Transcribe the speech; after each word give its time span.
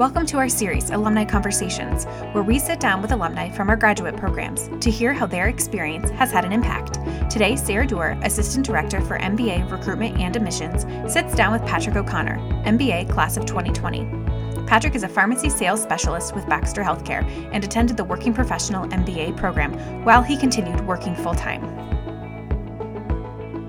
Welcome 0.00 0.24
to 0.28 0.38
our 0.38 0.48
series, 0.48 0.88
Alumni 0.88 1.26
Conversations, 1.26 2.06
where 2.32 2.42
we 2.42 2.58
sit 2.58 2.80
down 2.80 3.02
with 3.02 3.12
alumni 3.12 3.50
from 3.50 3.68
our 3.68 3.76
graduate 3.76 4.16
programs 4.16 4.70
to 4.82 4.90
hear 4.90 5.12
how 5.12 5.26
their 5.26 5.48
experience 5.48 6.08
has 6.12 6.32
had 6.32 6.46
an 6.46 6.54
impact. 6.54 6.94
Today, 7.30 7.54
Sarah 7.54 7.86
Dewar, 7.86 8.18
Assistant 8.22 8.64
Director 8.64 9.02
for 9.02 9.18
MBA 9.18 9.70
Recruitment 9.70 10.18
and 10.18 10.34
Admissions, 10.34 10.86
sits 11.12 11.34
down 11.34 11.52
with 11.52 11.68
Patrick 11.68 11.96
O'Connor, 11.96 12.38
MBA 12.64 13.10
Class 13.10 13.36
of 13.36 13.44
2020. 13.44 14.08
Patrick 14.66 14.94
is 14.94 15.02
a 15.02 15.08
pharmacy 15.08 15.50
sales 15.50 15.82
specialist 15.82 16.34
with 16.34 16.48
Baxter 16.48 16.82
Healthcare 16.82 17.22
and 17.52 17.62
attended 17.62 17.98
the 17.98 18.04
Working 18.04 18.32
Professional 18.32 18.88
MBA 18.88 19.36
program 19.36 19.74
while 20.02 20.22
he 20.22 20.38
continued 20.38 20.80
working 20.86 21.14
full 21.14 21.34
time. 21.34 21.62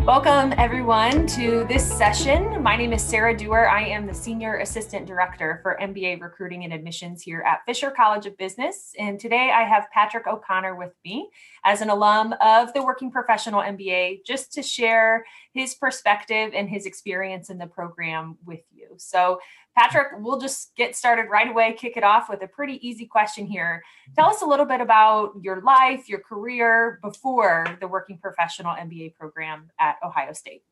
Welcome, 0.06 0.52
everyone, 0.58 1.28
to 1.28 1.64
this 1.70 1.86
session. 1.88 2.64
My 2.64 2.76
name 2.76 2.92
is 2.92 3.04
Sarah 3.04 3.38
Dewar. 3.38 3.70
I 3.70 3.84
am 3.84 4.08
the 4.08 4.14
Senior 4.16 4.58
Assistant 4.58 5.06
Director 5.06 5.60
for 5.62 5.78
MBA 5.80 6.20
Recruiting 6.20 6.64
and 6.64 6.74
Admissions 6.74 7.22
here 7.22 7.42
at 7.42 7.64
Fisher 7.68 7.92
College 7.92 8.26
of 8.26 8.36
Business. 8.36 8.96
And 8.98 9.20
today 9.20 9.52
I 9.54 9.62
have 9.62 9.92
Patrick 9.94 10.26
O'Connor 10.26 10.76
with 10.76 10.94
me 11.06 11.30
as 11.64 11.82
an 11.82 11.92
alum 11.92 12.34
of 12.42 12.74
the 12.74 12.84
Working 12.84 13.12
Professional 13.12 13.62
MBA 13.62 14.26
just 14.26 14.52
to 14.54 14.64
share 14.64 15.24
his 15.54 15.76
perspective 15.76 16.52
and 16.56 16.68
his 16.68 16.88
experience 16.88 17.52
in 17.52 17.60
the 17.60 17.68
program 17.68 18.40
with 18.44 18.64
you. 18.74 18.88
So, 18.98 19.40
Patrick, 19.78 20.08
we'll 20.20 20.40
just 20.40 20.76
get 20.76 20.96
started 20.96 21.30
right 21.30 21.50
away, 21.50 21.74
kick 21.74 21.96
it 21.96 22.04
off 22.04 22.30
with 22.30 22.42
a 22.44 22.48
pretty 22.48 22.86
easy 22.86 23.06
question 23.06 23.46
here. 23.46 23.82
Tell 24.16 24.28
us 24.28 24.42
a 24.42 24.46
little 24.46 24.66
bit 24.66 24.82
about 24.82 25.34
your 25.42 25.62
life, 25.62 26.10
your 26.10 26.20
career 26.20 27.00
before 27.02 27.66
the 27.80 27.88
Working 27.88 28.18
Professional 28.18 28.76
MBA 28.76 29.16
program 29.16 29.72
at 29.80 29.96
Ohio 30.04 30.34
State. 30.34 30.64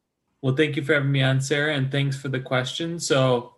Well, 0.42 0.56
thank 0.56 0.76
you 0.76 0.84
for 0.84 0.94
having 0.94 1.12
me 1.12 1.22
on, 1.22 1.40
Sarah, 1.40 1.76
and 1.76 1.92
thanks 1.92 2.18
for 2.18 2.28
the 2.28 2.40
question. 2.40 3.00
So, 3.00 3.56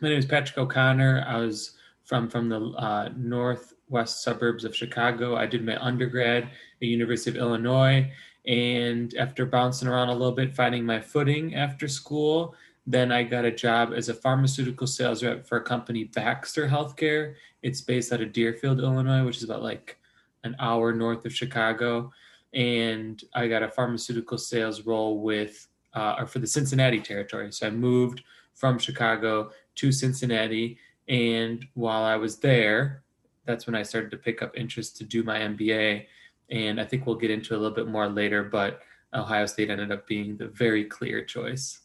my 0.00 0.08
name 0.08 0.18
is 0.18 0.26
Patrick 0.26 0.56
O'Connor. 0.56 1.24
I 1.26 1.36
was 1.36 1.76
from 2.04 2.28
from 2.28 2.48
the 2.48 2.60
uh, 2.78 3.10
northwest 3.16 4.22
suburbs 4.22 4.64
of 4.64 4.74
Chicago. 4.74 5.36
I 5.36 5.46
did 5.46 5.64
my 5.64 5.82
undergrad 5.82 6.44
at 6.44 6.50
University 6.80 7.30
of 7.30 7.36
Illinois, 7.36 8.10
and 8.46 9.14
after 9.14 9.44
bouncing 9.44 9.88
around 9.88 10.08
a 10.08 10.14
little 10.14 10.32
bit, 10.32 10.54
finding 10.54 10.84
my 10.84 11.00
footing 11.00 11.54
after 11.54 11.88
school, 11.88 12.54
then 12.92 13.12
I 13.12 13.22
got 13.22 13.44
a 13.44 13.50
job 13.50 13.92
as 13.94 14.08
a 14.08 14.14
pharmaceutical 14.14 14.86
sales 14.86 15.22
rep 15.22 15.46
for 15.46 15.58
a 15.58 15.62
company, 15.62 16.04
Baxter 16.04 16.68
Healthcare. 16.68 17.34
It's 17.62 17.80
based 17.80 18.12
out 18.12 18.20
of 18.20 18.32
Deerfield, 18.32 18.80
Illinois, 18.80 19.24
which 19.24 19.38
is 19.38 19.44
about 19.44 19.62
like 19.62 19.98
an 20.44 20.56
hour 20.58 20.92
north 20.92 21.24
of 21.24 21.34
Chicago. 21.34 22.10
And 22.54 23.22
I 23.34 23.48
got 23.48 23.62
a 23.62 23.68
pharmaceutical 23.68 24.38
sales 24.38 24.86
role 24.86 25.20
with, 25.20 25.68
uh, 25.94 26.16
or 26.18 26.26
for 26.26 26.38
the 26.38 26.46
Cincinnati 26.46 27.00
territory. 27.00 27.52
So 27.52 27.66
I 27.66 27.70
moved 27.70 28.22
from 28.54 28.78
Chicago 28.78 29.50
to 29.76 29.92
Cincinnati. 29.92 30.78
And 31.08 31.64
while 31.74 32.02
I 32.02 32.16
was 32.16 32.38
there, 32.38 33.02
that's 33.44 33.66
when 33.66 33.74
I 33.74 33.82
started 33.82 34.10
to 34.12 34.16
pick 34.16 34.42
up 34.42 34.56
interest 34.56 34.96
to 34.98 35.04
do 35.04 35.22
my 35.22 35.38
MBA. 35.38 36.06
And 36.50 36.80
I 36.80 36.84
think 36.84 37.06
we'll 37.06 37.16
get 37.16 37.30
into 37.30 37.54
a 37.54 37.58
little 37.58 37.74
bit 37.74 37.88
more 37.88 38.08
later, 38.08 38.42
but 38.42 38.80
Ohio 39.14 39.46
State 39.46 39.70
ended 39.70 39.92
up 39.92 40.06
being 40.06 40.36
the 40.36 40.48
very 40.48 40.84
clear 40.84 41.24
choice. 41.24 41.79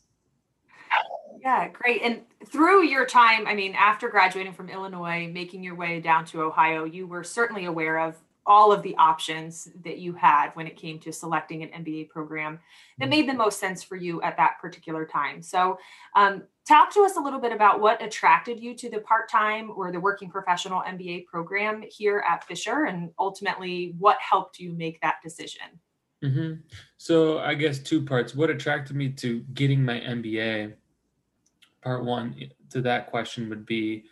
Yeah, 1.45 1.67
great. 1.67 2.01
And 2.01 2.21
through 2.47 2.85
your 2.85 3.05
time, 3.05 3.45
I 3.45 3.53
mean, 3.53 3.75
after 3.75 4.09
graduating 4.09 4.53
from 4.53 4.67
Illinois, 4.67 5.29
making 5.31 5.61
your 5.61 5.75
way 5.75 6.01
down 6.01 6.25
to 6.25 6.41
Ohio, 6.41 6.85
you 6.85 7.05
were 7.05 7.23
certainly 7.23 7.65
aware 7.65 7.99
of 7.99 8.15
all 8.47 8.71
of 8.71 8.81
the 8.81 8.95
options 8.97 9.69
that 9.83 9.99
you 9.99 10.13
had 10.13 10.49
when 10.55 10.65
it 10.65 10.75
came 10.75 10.97
to 10.99 11.13
selecting 11.13 11.61
an 11.61 11.83
MBA 11.83 12.09
program 12.09 12.59
that 12.97 13.09
made 13.09 13.29
the 13.29 13.33
most 13.33 13.59
sense 13.59 13.83
for 13.83 13.95
you 13.95 14.23
at 14.23 14.37
that 14.37 14.57
particular 14.59 15.05
time. 15.05 15.43
So, 15.43 15.77
um, 16.15 16.43
talk 16.67 16.91
to 16.95 17.01
us 17.01 17.15
a 17.15 17.19
little 17.19 17.39
bit 17.39 17.51
about 17.51 17.79
what 17.79 18.03
attracted 18.03 18.59
you 18.59 18.73
to 18.77 18.89
the 18.89 18.99
part 19.01 19.29
time 19.29 19.69
or 19.75 19.91
the 19.91 19.99
working 19.99 20.31
professional 20.31 20.81
MBA 20.81 21.27
program 21.27 21.83
here 21.87 22.23
at 22.27 22.43
Fisher, 22.43 22.85
and 22.85 23.11
ultimately 23.19 23.93
what 23.99 24.17
helped 24.19 24.57
you 24.57 24.73
make 24.73 24.99
that 25.01 25.17
decision. 25.23 25.79
Mm-hmm. 26.23 26.53
So, 26.97 27.37
I 27.37 27.53
guess 27.53 27.77
two 27.77 28.03
parts. 28.03 28.33
What 28.33 28.49
attracted 28.49 28.95
me 28.95 29.09
to 29.09 29.41
getting 29.53 29.85
my 29.85 29.99
MBA 29.99 30.73
part 31.85 32.03
one 32.03 32.35
to 32.71 32.81
that 32.81 33.11
question 33.11 33.47
would 33.47 33.65
be 33.65 34.05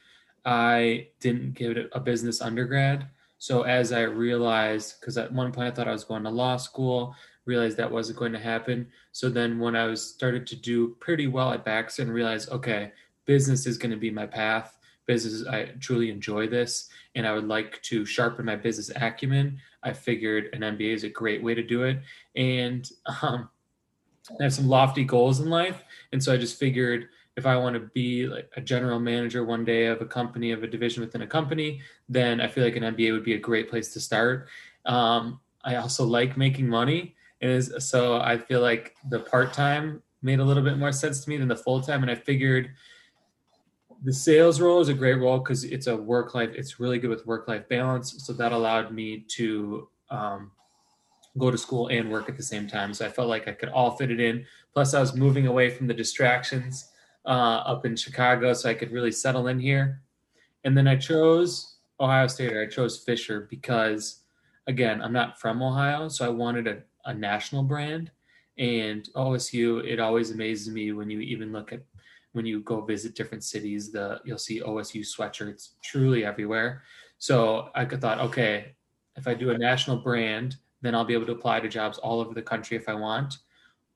I 0.46 1.08
didn't 1.20 1.56
give 1.56 1.76
it 1.76 1.90
a 1.92 2.00
business 2.00 2.40
undergrad. 2.40 3.08
So 3.40 3.64
as 3.64 3.92
I 3.92 4.02
realized, 4.02 5.00
because 5.00 5.18
at 5.18 5.34
one 5.34 5.52
point 5.52 5.68
I 5.68 5.72
thought 5.72 5.88
I 5.88 5.92
was 5.92 6.04
going 6.04 6.24
to 6.24 6.30
law 6.30 6.58
school, 6.58 7.16
realized 7.46 7.78
that 7.78 7.92
wasn't 7.92 8.20
going 8.20 8.32
to 8.32 8.40
happen. 8.40 8.88
So 9.12 9.30
then 9.30 9.60
when 9.60 9.76
I 9.76 9.86
was 9.86 10.02
started 10.02 10.46
to 10.48 10.56
do 10.56 10.96
pretty 11.00 11.28
well 11.28 11.52
at 11.52 11.66
Baxter 11.66 12.04
and 12.04 12.14
realized, 12.14 12.50
okay, 12.52 12.92
business 13.26 13.66
is 13.66 13.78
going 13.78 13.92
to 13.92 13.98
be 13.98 14.12
my 14.12 14.28
path. 14.28 14.78
Business, 15.06 15.46
I 15.48 15.66
truly 15.82 16.10
enjoy 16.10 16.48
this, 16.48 16.88
and 17.16 17.28
I 17.28 17.34
would 17.34 17.48
like 17.48 17.82
to 17.84 18.06
sharpen 18.06 18.46
my 18.46 18.56
business 18.56 18.90
acumen. 18.96 19.60
I 19.82 19.92
figured 19.92 20.50
an 20.54 20.62
MBA 20.62 20.94
is 20.94 21.04
a 21.04 21.10
great 21.10 21.44
way 21.44 21.54
to 21.54 21.64
do 21.64 21.84
it, 21.84 22.00
and 22.38 22.90
um, 23.22 23.50
I 24.40 24.44
have 24.44 24.54
some 24.54 24.70
lofty 24.70 25.04
goals 25.04 25.42
in 25.42 25.50
life, 25.50 25.84
and 26.14 26.24
so 26.24 26.32
I 26.32 26.38
just 26.38 26.58
figured 26.58 27.10
if 27.36 27.46
I 27.46 27.56
want 27.58 27.74
to 27.76 27.80
be 27.94 28.28
like 28.28 28.52
a 28.56 28.62
general 28.62 29.00
manager 29.00 29.44
one 29.44 29.66
day 29.66 29.88
of 29.88 30.02
a 30.02 30.06
company, 30.06 30.52
of 30.52 30.64
a 30.64 30.68
division 30.68 31.02
within 31.02 31.24
a 31.24 31.28
company, 31.28 31.82
then 32.08 32.40
I 32.40 32.48
feel 32.48 32.64
like 32.64 32.76
an 32.76 32.84
MBA 32.84 33.12
would 33.12 33.24
be 33.24 33.34
a 33.34 33.40
great 33.40 33.70
place 33.70 33.92
to 33.94 34.00
start. 34.00 34.48
Um, 34.86 35.40
I 35.64 35.78
also 35.78 36.06
like 36.06 36.38
making 36.38 36.68
money. 36.68 37.16
Is 37.42 37.74
so 37.80 38.22
I 38.22 38.38
feel 38.38 38.62
like 38.62 38.96
the 39.10 39.20
part 39.20 39.52
time 39.52 40.02
made 40.22 40.40
a 40.40 40.44
little 40.44 40.64
bit 40.64 40.78
more 40.78 40.94
sense 40.94 41.20
to 41.22 41.30
me 41.30 41.36
than 41.36 41.50
the 41.50 41.58
full 41.58 41.82
time, 41.82 42.02
and 42.02 42.10
I 42.10 42.16
figured 42.16 42.70
the 44.04 44.14
sales 44.14 44.62
role 44.62 44.80
is 44.80 44.88
a 44.88 44.94
great 44.94 45.16
role 45.16 45.40
because 45.40 45.66
it's 45.66 45.88
a 45.88 45.96
work 45.96 46.36
life. 46.36 46.52
It's 46.54 46.80
really 46.80 47.00
good 47.00 47.10
with 47.10 47.26
work 47.26 47.48
life 47.50 47.68
balance. 47.68 48.26
So 48.26 48.32
that 48.34 48.54
allowed 48.54 48.94
me 48.94 49.26
to 49.30 49.90
um, 50.10 50.52
go 51.38 51.52
to 51.52 51.58
school 51.58 51.88
and 51.88 52.10
work 52.10 52.30
at 52.30 52.38
the 52.38 52.44
same 52.44 52.68
time. 52.68 52.94
So 52.94 53.06
I 53.06 53.10
felt 53.10 53.28
like 53.28 53.48
I 53.48 53.54
could 53.54 53.70
all 53.70 53.98
fit 53.98 54.12
it 54.12 54.20
in. 54.20 54.46
Plus, 54.74 54.94
I 54.94 55.00
was 55.00 55.16
moving 55.16 55.48
away 55.48 55.70
from 55.70 55.88
the 55.88 55.94
distractions 55.94 56.93
uh, 57.26 57.64
up 57.66 57.86
in 57.86 57.96
Chicago 57.96 58.54
so 58.54 58.70
I 58.70 58.74
could 58.74 58.92
really 58.92 59.12
settle 59.12 59.48
in 59.48 59.60
here. 59.60 60.02
And 60.64 60.78
then 60.78 60.88
I 60.88 60.96
chose 60.96 61.78
Ohio 62.00 62.28
State 62.28 62.54
or 62.54 62.62
I 62.62 62.68
chose 62.68 63.00
Fisher 63.00 63.48
because, 63.50 64.22
again, 64.68 65.02
I'm 65.02 65.14
not 65.14 65.40
from 65.40 65.62
Ohio, 65.62 66.08
so 66.08 66.26
I 66.26 66.30
wanted 66.30 66.68
a, 66.68 66.82
a 67.06 67.14
national 67.14 67.64
brand. 67.64 68.12
And 68.58 69.10
OSU, 69.16 69.86
it 69.86 70.00
always 70.00 70.32
amazes 70.32 70.74
me 70.74 70.92
when 70.92 71.10
you 71.10 71.20
even 71.20 71.52
look 71.52 71.74
at 71.74 71.82
when 72.34 72.46
you 72.46 72.62
go 72.62 72.82
visit 72.82 73.16
different 73.16 73.44
cities, 73.44 73.92
the 73.92 74.20
you'll 74.26 74.38
see 74.40 74.60
OSU 74.60 75.02
sweatshirts 75.02 75.74
truly 75.84 76.26
everywhere. 76.26 76.82
So 77.20 77.70
I 77.76 77.86
could 77.86 78.02
thought, 78.02 78.20
okay, 78.20 78.76
if 79.16 79.28
I 79.28 79.34
do 79.34 79.52
a 79.52 79.58
national 79.58 79.98
brand, 79.98 80.58
then 80.82 80.96
I'll 80.96 81.06
be 81.06 81.14
able 81.14 81.28
to 81.28 81.32
apply 81.32 81.62
to 81.62 81.70
jobs 81.70 81.98
all 82.00 82.20
over 82.20 82.34
the 82.34 82.42
country 82.42 82.76
if 82.76 82.90
I 82.90 82.96
want. 82.96 83.38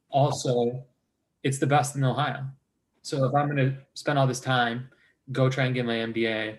Also, 0.10 0.84
it's 1.44 1.58
the 1.58 1.68
best 1.68 1.96
in 1.96 2.04
Ohio. 2.04 2.46
So 3.08 3.24
if 3.24 3.34
I'm 3.34 3.46
going 3.46 3.56
to 3.56 3.74
spend 3.94 4.20
all 4.20 4.28
this 4.28 4.42
time, 4.42 4.90
go 5.32 5.50
try 5.50 5.64
and 5.64 5.74
get 5.74 5.86
my 5.86 5.94
MBA, 5.94 6.58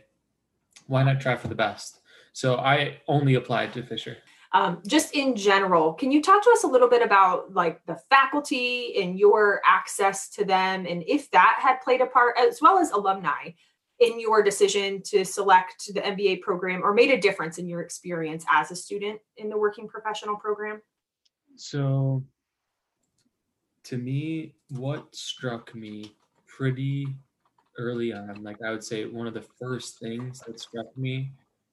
why 0.87 1.03
not 1.03 1.21
try 1.21 1.37
for 1.37 1.49
the 1.49 1.55
best? 1.55 2.01
So 2.33 2.57
I 2.57 3.03
only 3.07 3.35
applied 3.35 3.75
to 3.75 3.83
Fisher. 3.83 4.17
Um, 4.55 4.81
just 4.87 5.15
in 5.15 5.37
general, 5.37 5.93
can 5.93 6.11
you 6.11 6.23
talk 6.23 6.43
to 6.43 6.51
us 6.51 6.65
a 6.65 6.67
little 6.67 6.89
bit 6.89 7.03
about 7.03 7.53
like 7.53 7.85
the 7.85 7.97
faculty 8.09 8.99
and 8.99 9.19
your 9.19 9.61
access 9.69 10.31
to 10.31 10.45
them, 10.47 10.87
and 10.87 11.05
if 11.07 11.31
that 11.33 11.59
had 11.61 11.83
played 11.83 12.01
a 12.01 12.07
part, 12.07 12.35
as 12.39 12.63
well 12.63 12.79
as 12.79 12.93
alumni, 12.93 13.51
in 14.01 14.19
your 14.19 14.43
decision 14.43 15.03
to 15.03 15.27
select 15.27 15.93
the 15.93 16.01
MBA 16.01 16.41
program, 16.41 16.83
or 16.83 16.95
made 16.95 17.11
a 17.11 17.21
difference 17.21 17.59
in 17.59 17.69
your 17.69 17.83
experience 17.83 18.47
as 18.51 18.71
a 18.71 18.77
student 18.77 19.21
in 19.37 19.51
the 19.51 19.59
working 19.59 19.87
professional 19.87 20.37
program? 20.37 20.81
So, 21.57 22.25
to 23.85 23.99
me, 23.99 24.55
what 24.71 25.15
struck 25.15 25.75
me 25.75 26.15
pretty 26.59 27.07
early 27.79 28.13
on. 28.13 28.43
Like 28.43 28.57
I 28.67 28.71
would 28.71 28.83
say 28.83 29.05
one 29.05 29.29
of 29.29 29.35
the 29.35 29.47
first 29.61 30.01
things 30.01 30.41
that 30.41 30.59
struck 30.59 30.87
me 30.97 31.31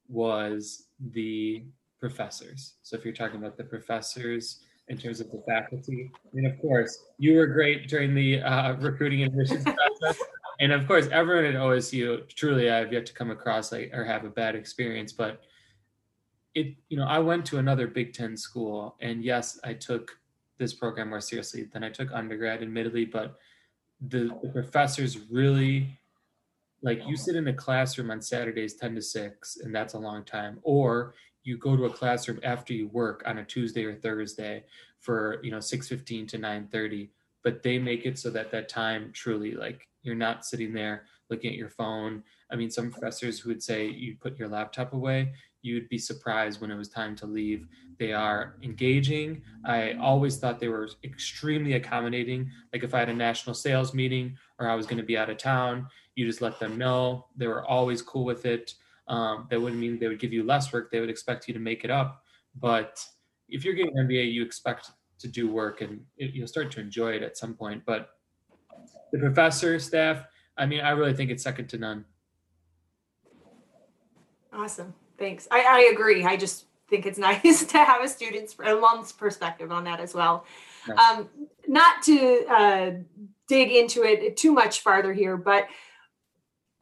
was 0.08 0.84
the 1.12 1.64
professors. 1.98 2.74
So 2.82 2.96
if 2.96 3.04
you're 3.04 3.12
talking 3.12 3.38
about 3.38 3.56
the 3.56 3.64
professors 3.64 4.60
in 4.88 4.96
terms 4.96 5.20
of 5.20 5.32
the 5.32 5.42
faculty, 5.48 6.12
I 6.14 6.28
mean, 6.32 6.46
of 6.46 6.60
course, 6.60 7.06
you 7.18 7.36
were 7.36 7.48
great 7.48 7.88
during 7.88 8.14
the 8.14 8.40
uh, 8.40 8.74
recruiting 8.74 9.24
admissions 9.24 9.64
process. 10.00 10.22
And 10.60 10.70
of 10.70 10.86
course, 10.86 11.08
everyone 11.10 11.46
at 11.46 11.54
OSU, 11.54 12.28
truly, 12.28 12.70
I've 12.70 12.92
yet 12.92 13.06
to 13.06 13.12
come 13.12 13.32
across 13.32 13.72
like 13.72 13.90
or 13.92 14.04
have 14.04 14.24
a 14.24 14.30
bad 14.30 14.54
experience. 14.54 15.12
But 15.12 15.40
it, 16.54 16.76
you 16.88 16.96
know, 16.96 17.06
I 17.06 17.18
went 17.18 17.44
to 17.46 17.58
another 17.58 17.88
Big 17.88 18.14
Ten 18.14 18.36
school, 18.36 18.96
and 19.00 19.24
yes, 19.24 19.58
I 19.64 19.74
took 19.74 20.12
this 20.58 20.72
program 20.72 21.10
more 21.10 21.20
seriously 21.20 21.64
than 21.64 21.82
I 21.82 21.90
took 21.90 22.10
undergrad, 22.12 22.62
admittedly. 22.62 23.04
But 23.04 23.36
the, 24.00 24.30
the 24.42 24.48
professors 24.50 25.18
really 25.30 25.98
like 26.82 27.06
you 27.06 27.16
sit 27.16 27.36
in 27.36 27.48
a 27.48 27.52
classroom 27.52 28.10
on 28.10 28.20
Saturdays 28.20 28.74
10 28.74 28.94
to 28.96 29.02
6 29.02 29.58
and 29.62 29.74
that's 29.74 29.94
a 29.94 29.98
long 29.98 30.24
time 30.24 30.58
or 30.62 31.14
you 31.42 31.56
go 31.56 31.76
to 31.76 31.86
a 31.86 31.90
classroom 31.90 32.40
after 32.42 32.72
you 32.72 32.88
work 32.88 33.22
on 33.24 33.38
a 33.38 33.44
Tuesday 33.44 33.84
or 33.84 33.94
Thursday 33.94 34.64
for 35.00 35.40
you 35.42 35.50
know 35.50 35.58
6:15 35.58 36.28
to 36.28 36.38
9:30 36.38 37.08
but 37.42 37.62
they 37.62 37.78
make 37.78 38.04
it 38.04 38.18
so 38.18 38.28
that 38.30 38.50
that 38.50 38.68
time 38.68 39.10
truly 39.12 39.52
like 39.52 39.88
You're 40.02 40.14
not 40.14 40.44
sitting 40.44 40.72
there 40.72 41.06
looking 41.30 41.50
at 41.50 41.56
your 41.56 41.70
phone. 41.70 42.22
I 42.50 42.56
mean, 42.56 42.70
some 42.70 42.90
professors 42.90 43.40
who 43.40 43.48
would 43.48 43.62
say 43.62 43.88
you 43.88 44.16
put 44.20 44.38
your 44.38 44.48
laptop 44.48 44.92
away, 44.92 45.32
you'd 45.66 45.88
be 45.88 45.98
surprised 45.98 46.60
when 46.60 46.70
it 46.70 46.76
was 46.76 46.88
time 46.88 47.16
to 47.16 47.26
leave. 47.26 47.66
They 47.98 48.12
are 48.12 48.56
engaging. 48.62 49.42
I 49.64 49.94
always 49.94 50.38
thought 50.38 50.60
they 50.60 50.68
were 50.68 50.88
extremely 51.02 51.74
accommodating. 51.74 52.50
Like 52.72 52.84
if 52.84 52.94
I 52.94 53.00
had 53.00 53.08
a 53.08 53.14
national 53.14 53.54
sales 53.54 53.92
meeting 53.92 54.36
or 54.58 54.68
I 54.68 54.74
was 54.74 54.86
going 54.86 54.98
to 54.98 55.04
be 55.04 55.18
out 55.18 55.28
of 55.28 55.38
town, 55.38 55.88
you 56.14 56.26
just 56.26 56.40
let 56.40 56.60
them 56.60 56.78
know. 56.78 57.26
They 57.36 57.48
were 57.48 57.64
always 57.66 58.00
cool 58.00 58.24
with 58.24 58.46
it. 58.46 58.74
Um, 59.08 59.46
that 59.50 59.60
wouldn't 59.60 59.80
mean 59.80 59.98
they 59.98 60.08
would 60.08 60.18
give 60.18 60.32
you 60.32 60.42
less 60.44 60.72
work. 60.72 60.90
They 60.90 61.00
would 61.00 61.10
expect 61.10 61.48
you 61.48 61.54
to 61.54 61.60
make 61.60 61.84
it 61.84 61.90
up. 61.90 62.22
But 62.54 63.04
if 63.48 63.64
you're 63.64 63.74
getting 63.74 63.98
an 63.98 64.08
MBA, 64.08 64.32
you 64.32 64.42
expect 64.42 64.90
to 65.18 65.28
do 65.28 65.50
work 65.50 65.80
and 65.80 66.00
it, 66.16 66.34
you'll 66.34 66.48
start 66.48 66.70
to 66.72 66.80
enjoy 66.80 67.12
it 67.12 67.22
at 67.22 67.36
some 67.36 67.54
point. 67.54 67.82
But 67.86 68.10
the 69.12 69.18
professor, 69.18 69.78
staff, 69.78 70.24
I 70.56 70.66
mean, 70.66 70.80
I 70.80 70.90
really 70.90 71.14
think 71.14 71.30
it's 71.30 71.42
second 71.42 71.68
to 71.68 71.78
none. 71.78 72.04
Awesome. 74.52 74.94
Thanks. 75.18 75.48
I, 75.50 75.62
I 75.62 75.90
agree. 75.92 76.24
I 76.24 76.36
just 76.36 76.66
think 76.88 77.06
it's 77.06 77.18
nice 77.18 77.64
to 77.64 77.78
have 77.78 78.02
a 78.02 78.08
student's 78.08 78.56
alum's 78.64 79.12
perspective 79.12 79.72
on 79.72 79.84
that 79.84 80.00
as 80.00 80.14
well. 80.14 80.44
Yes. 80.86 80.98
Um, 80.98 81.28
not 81.66 82.02
to 82.04 82.44
uh, 82.48 82.90
dig 83.48 83.72
into 83.72 84.04
it 84.04 84.36
too 84.36 84.52
much 84.52 84.80
farther 84.80 85.12
here, 85.12 85.36
but 85.36 85.66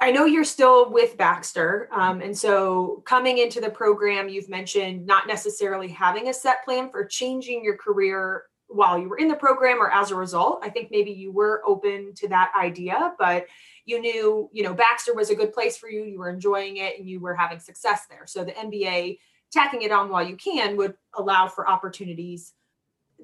I 0.00 0.10
know 0.10 0.26
you're 0.26 0.44
still 0.44 0.90
with 0.90 1.16
Baxter. 1.16 1.88
Um, 1.92 2.20
and 2.20 2.36
so 2.36 3.02
coming 3.06 3.38
into 3.38 3.60
the 3.60 3.70
program, 3.70 4.28
you've 4.28 4.50
mentioned 4.50 5.06
not 5.06 5.26
necessarily 5.26 5.88
having 5.88 6.28
a 6.28 6.34
set 6.34 6.64
plan 6.64 6.90
for 6.90 7.06
changing 7.06 7.64
your 7.64 7.76
career 7.76 8.44
while 8.66 8.98
you 8.98 9.08
were 9.08 9.18
in 9.18 9.28
the 9.28 9.36
program 9.36 9.80
or 9.80 9.90
as 9.90 10.10
a 10.10 10.16
result. 10.16 10.60
I 10.62 10.68
think 10.68 10.90
maybe 10.90 11.10
you 11.10 11.32
were 11.32 11.62
open 11.64 12.12
to 12.16 12.28
that 12.28 12.52
idea, 12.58 13.14
but 13.18 13.46
you 13.84 14.00
knew, 14.00 14.48
you 14.52 14.62
know, 14.62 14.74
Baxter 14.74 15.14
was 15.14 15.30
a 15.30 15.34
good 15.34 15.52
place 15.52 15.76
for 15.76 15.88
you. 15.88 16.04
You 16.04 16.18
were 16.18 16.30
enjoying 16.30 16.78
it 16.78 16.98
and 16.98 17.08
you 17.08 17.20
were 17.20 17.34
having 17.34 17.58
success 17.58 18.06
there. 18.08 18.26
So 18.26 18.44
the 18.44 18.52
MBA, 18.52 19.18
tacking 19.52 19.82
it 19.82 19.92
on 19.92 20.08
while 20.08 20.26
you 20.26 20.36
can, 20.36 20.76
would 20.76 20.94
allow 21.16 21.48
for 21.48 21.68
opportunities 21.68 22.54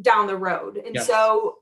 down 0.03 0.27
the 0.27 0.37
road. 0.37 0.77
And 0.77 0.95
yes. 0.95 1.07
so 1.07 1.59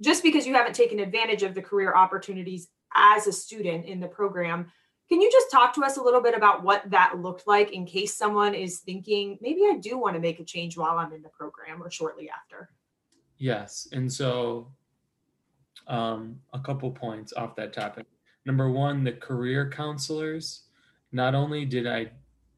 just 0.00 0.22
because 0.22 0.46
you 0.46 0.54
haven't 0.54 0.74
taken 0.74 1.00
advantage 1.00 1.42
of 1.42 1.54
the 1.54 1.62
career 1.62 1.94
opportunities 1.94 2.68
as 2.94 3.26
a 3.26 3.32
student 3.32 3.84
in 3.86 4.00
the 4.00 4.08
program, 4.08 4.70
can 5.08 5.20
you 5.20 5.30
just 5.30 5.50
talk 5.50 5.74
to 5.74 5.84
us 5.84 5.96
a 5.96 6.02
little 6.02 6.20
bit 6.20 6.36
about 6.36 6.62
what 6.64 6.82
that 6.90 7.18
looked 7.18 7.46
like 7.46 7.72
in 7.72 7.86
case 7.86 8.16
someone 8.16 8.54
is 8.54 8.80
thinking, 8.80 9.38
maybe 9.40 9.62
I 9.62 9.76
do 9.80 9.98
want 9.98 10.14
to 10.14 10.20
make 10.20 10.40
a 10.40 10.44
change 10.44 10.76
while 10.76 10.98
I'm 10.98 11.12
in 11.12 11.22
the 11.22 11.28
program 11.28 11.82
or 11.82 11.90
shortly 11.90 12.28
after? 12.28 12.70
Yes. 13.38 13.86
And 13.92 14.12
so, 14.12 14.68
um, 15.86 16.40
a 16.52 16.58
couple 16.58 16.90
points 16.90 17.32
off 17.34 17.54
that 17.56 17.72
topic. 17.72 18.06
Number 18.46 18.70
one, 18.70 19.04
the 19.04 19.12
career 19.12 19.68
counselors, 19.68 20.62
not 21.12 21.34
only 21.34 21.64
did 21.64 21.86
I, 21.86 22.12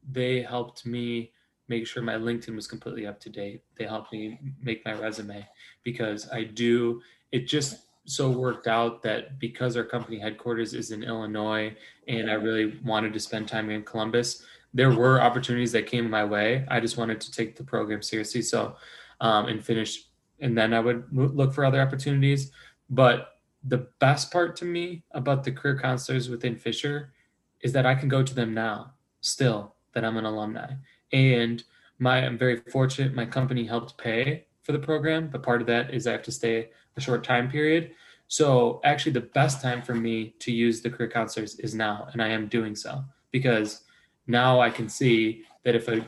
they 0.09 0.41
helped 0.41 0.85
me 0.85 1.31
make 1.67 1.85
sure 1.85 2.01
my 2.01 2.13
LinkedIn 2.13 2.55
was 2.55 2.67
completely 2.67 3.05
up 3.05 3.19
to 3.21 3.29
date. 3.29 3.63
They 3.77 3.85
helped 3.85 4.13
me 4.13 4.39
make 4.61 4.85
my 4.85 4.93
resume 4.93 5.47
because 5.83 6.29
I 6.31 6.43
do, 6.43 7.01
it 7.31 7.47
just 7.47 7.79
so 8.05 8.29
worked 8.29 8.67
out 8.67 9.01
that 9.03 9.39
because 9.39 9.75
our 9.75 9.83
company 9.83 10.19
headquarters 10.19 10.73
is 10.73 10.91
in 10.91 11.03
Illinois 11.03 11.75
and 12.07 12.29
I 12.29 12.33
really 12.33 12.79
wanted 12.83 13.13
to 13.13 13.19
spend 13.19 13.47
time 13.47 13.69
in 13.69 13.83
Columbus, 13.83 14.43
there 14.73 14.91
were 14.91 15.21
opportunities 15.21 15.71
that 15.71 15.87
came 15.87 16.09
my 16.09 16.23
way. 16.23 16.65
I 16.69 16.79
just 16.79 16.97
wanted 16.97 17.19
to 17.21 17.31
take 17.31 17.55
the 17.55 17.63
program 17.63 18.01
seriously. 18.01 18.43
So, 18.43 18.75
um, 19.21 19.47
and 19.47 19.63
finish 19.63 20.05
and 20.39 20.57
then 20.57 20.73
I 20.73 20.79
would 20.79 21.05
look 21.11 21.53
for 21.53 21.65
other 21.65 21.81
opportunities. 21.81 22.51
But 22.89 23.38
the 23.63 23.87
best 23.99 24.31
part 24.31 24.55
to 24.57 24.65
me 24.65 25.03
about 25.11 25.43
the 25.43 25.51
career 25.51 25.77
counselors 25.77 26.29
within 26.29 26.55
Fisher 26.55 27.13
is 27.61 27.73
that 27.73 27.85
I 27.85 27.95
can 27.95 28.07
go 28.07 28.23
to 28.23 28.33
them 28.33 28.53
now, 28.53 28.93
still 29.21 29.75
that 29.93 30.05
I'm 30.05 30.17
an 30.17 30.25
alumni. 30.25 30.73
And 31.11 31.63
my 31.97 32.25
I'm 32.25 32.37
very 32.37 32.57
fortunate 32.71 33.13
my 33.13 33.25
company 33.25 33.65
helped 33.65 33.97
pay 33.97 34.45
for 34.63 34.71
the 34.71 34.79
program, 34.79 35.29
but 35.29 35.43
part 35.43 35.61
of 35.61 35.67
that 35.67 35.93
is 35.93 36.07
I 36.07 36.13
have 36.13 36.23
to 36.23 36.31
stay 36.31 36.69
a 36.95 37.01
short 37.01 37.23
time 37.23 37.49
period. 37.49 37.91
So 38.27 38.79
actually 38.83 39.13
the 39.13 39.21
best 39.21 39.61
time 39.61 39.81
for 39.81 39.95
me 39.95 40.35
to 40.39 40.51
use 40.51 40.81
the 40.81 40.89
career 40.89 41.09
counselors 41.09 41.55
is 41.59 41.73
now, 41.73 42.07
and 42.13 42.21
I 42.21 42.29
am 42.29 42.47
doing 42.47 42.75
so 42.75 43.03
because 43.31 43.81
now 44.27 44.61
I 44.61 44.69
can 44.69 44.87
see 44.87 45.43
that 45.63 45.75
if 45.75 45.87
a 45.87 46.05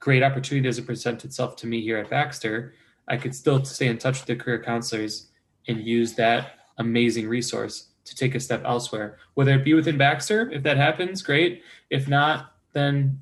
great 0.00 0.22
opportunity 0.22 0.68
doesn't 0.68 0.86
present 0.86 1.24
itself 1.24 1.56
to 1.56 1.66
me 1.66 1.80
here 1.80 1.96
at 1.96 2.10
Baxter, 2.10 2.74
I 3.08 3.16
could 3.16 3.34
still 3.34 3.64
stay 3.64 3.86
in 3.86 3.98
touch 3.98 4.20
with 4.20 4.26
the 4.26 4.36
career 4.36 4.62
counselors 4.62 5.28
and 5.66 5.80
use 5.80 6.14
that 6.14 6.58
amazing 6.78 7.28
resource 7.28 7.88
to 8.04 8.14
take 8.14 8.34
a 8.34 8.40
step 8.40 8.62
elsewhere. 8.64 9.18
Whether 9.34 9.54
it 9.54 9.64
be 9.64 9.74
within 9.74 9.98
Baxter, 9.98 10.50
if 10.50 10.62
that 10.62 10.76
happens, 10.76 11.22
great. 11.22 11.62
If 11.90 12.08
not, 12.08 12.54
then 12.72 13.20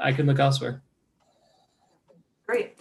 I 0.00 0.12
can 0.12 0.26
look 0.26 0.38
elsewhere. 0.38 0.82
Great. 2.46 2.76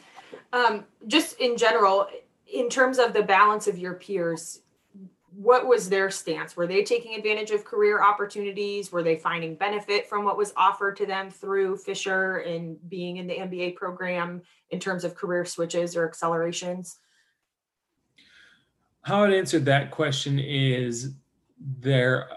Um, 0.53 0.85
just 1.07 1.39
in 1.39 1.57
general, 1.57 2.07
in 2.51 2.69
terms 2.69 2.99
of 2.99 3.13
the 3.13 3.23
balance 3.23 3.67
of 3.67 3.77
your 3.77 3.95
peers, 3.95 4.61
what 5.35 5.67
was 5.67 5.89
their 5.89 6.09
stance? 6.09 6.55
Were 6.55 6.67
they 6.67 6.83
taking 6.83 7.15
advantage 7.15 7.51
of 7.51 7.65
career 7.65 8.01
opportunities? 8.01 8.91
Were 8.91 9.03
they 9.03 9.17
finding 9.17 9.55
benefit 9.55 10.07
from 10.07 10.23
what 10.23 10.37
was 10.37 10.53
offered 10.55 10.95
to 10.97 11.05
them 11.05 11.29
through 11.29 11.77
Fisher 11.77 12.37
and 12.37 12.77
being 12.89 13.17
in 13.17 13.27
the 13.27 13.35
MBA 13.35 13.75
program 13.75 14.41
in 14.69 14.79
terms 14.79 15.03
of 15.03 15.15
career 15.15 15.43
switches 15.43 15.97
or 15.97 16.07
accelerations? 16.07 16.99
How 19.05 19.23
I'd 19.23 19.33
answer 19.33 19.59
that 19.59 19.91
question 19.91 20.39
is 20.39 21.13
there 21.79 22.27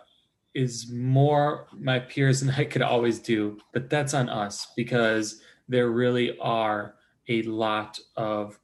is 0.52 0.90
more 0.92 1.66
my 1.72 1.98
peers 1.98 2.40
than 2.40 2.50
I 2.50 2.64
could 2.64 2.82
always 2.82 3.18
do, 3.20 3.56
but 3.72 3.88
that's 3.88 4.12
on 4.12 4.28
us 4.28 4.68
because 4.76 5.40
there 5.66 5.88
really 5.88 6.38
are 6.40 6.96
a 7.28 7.40
lot 7.44 7.98
of 8.16 8.60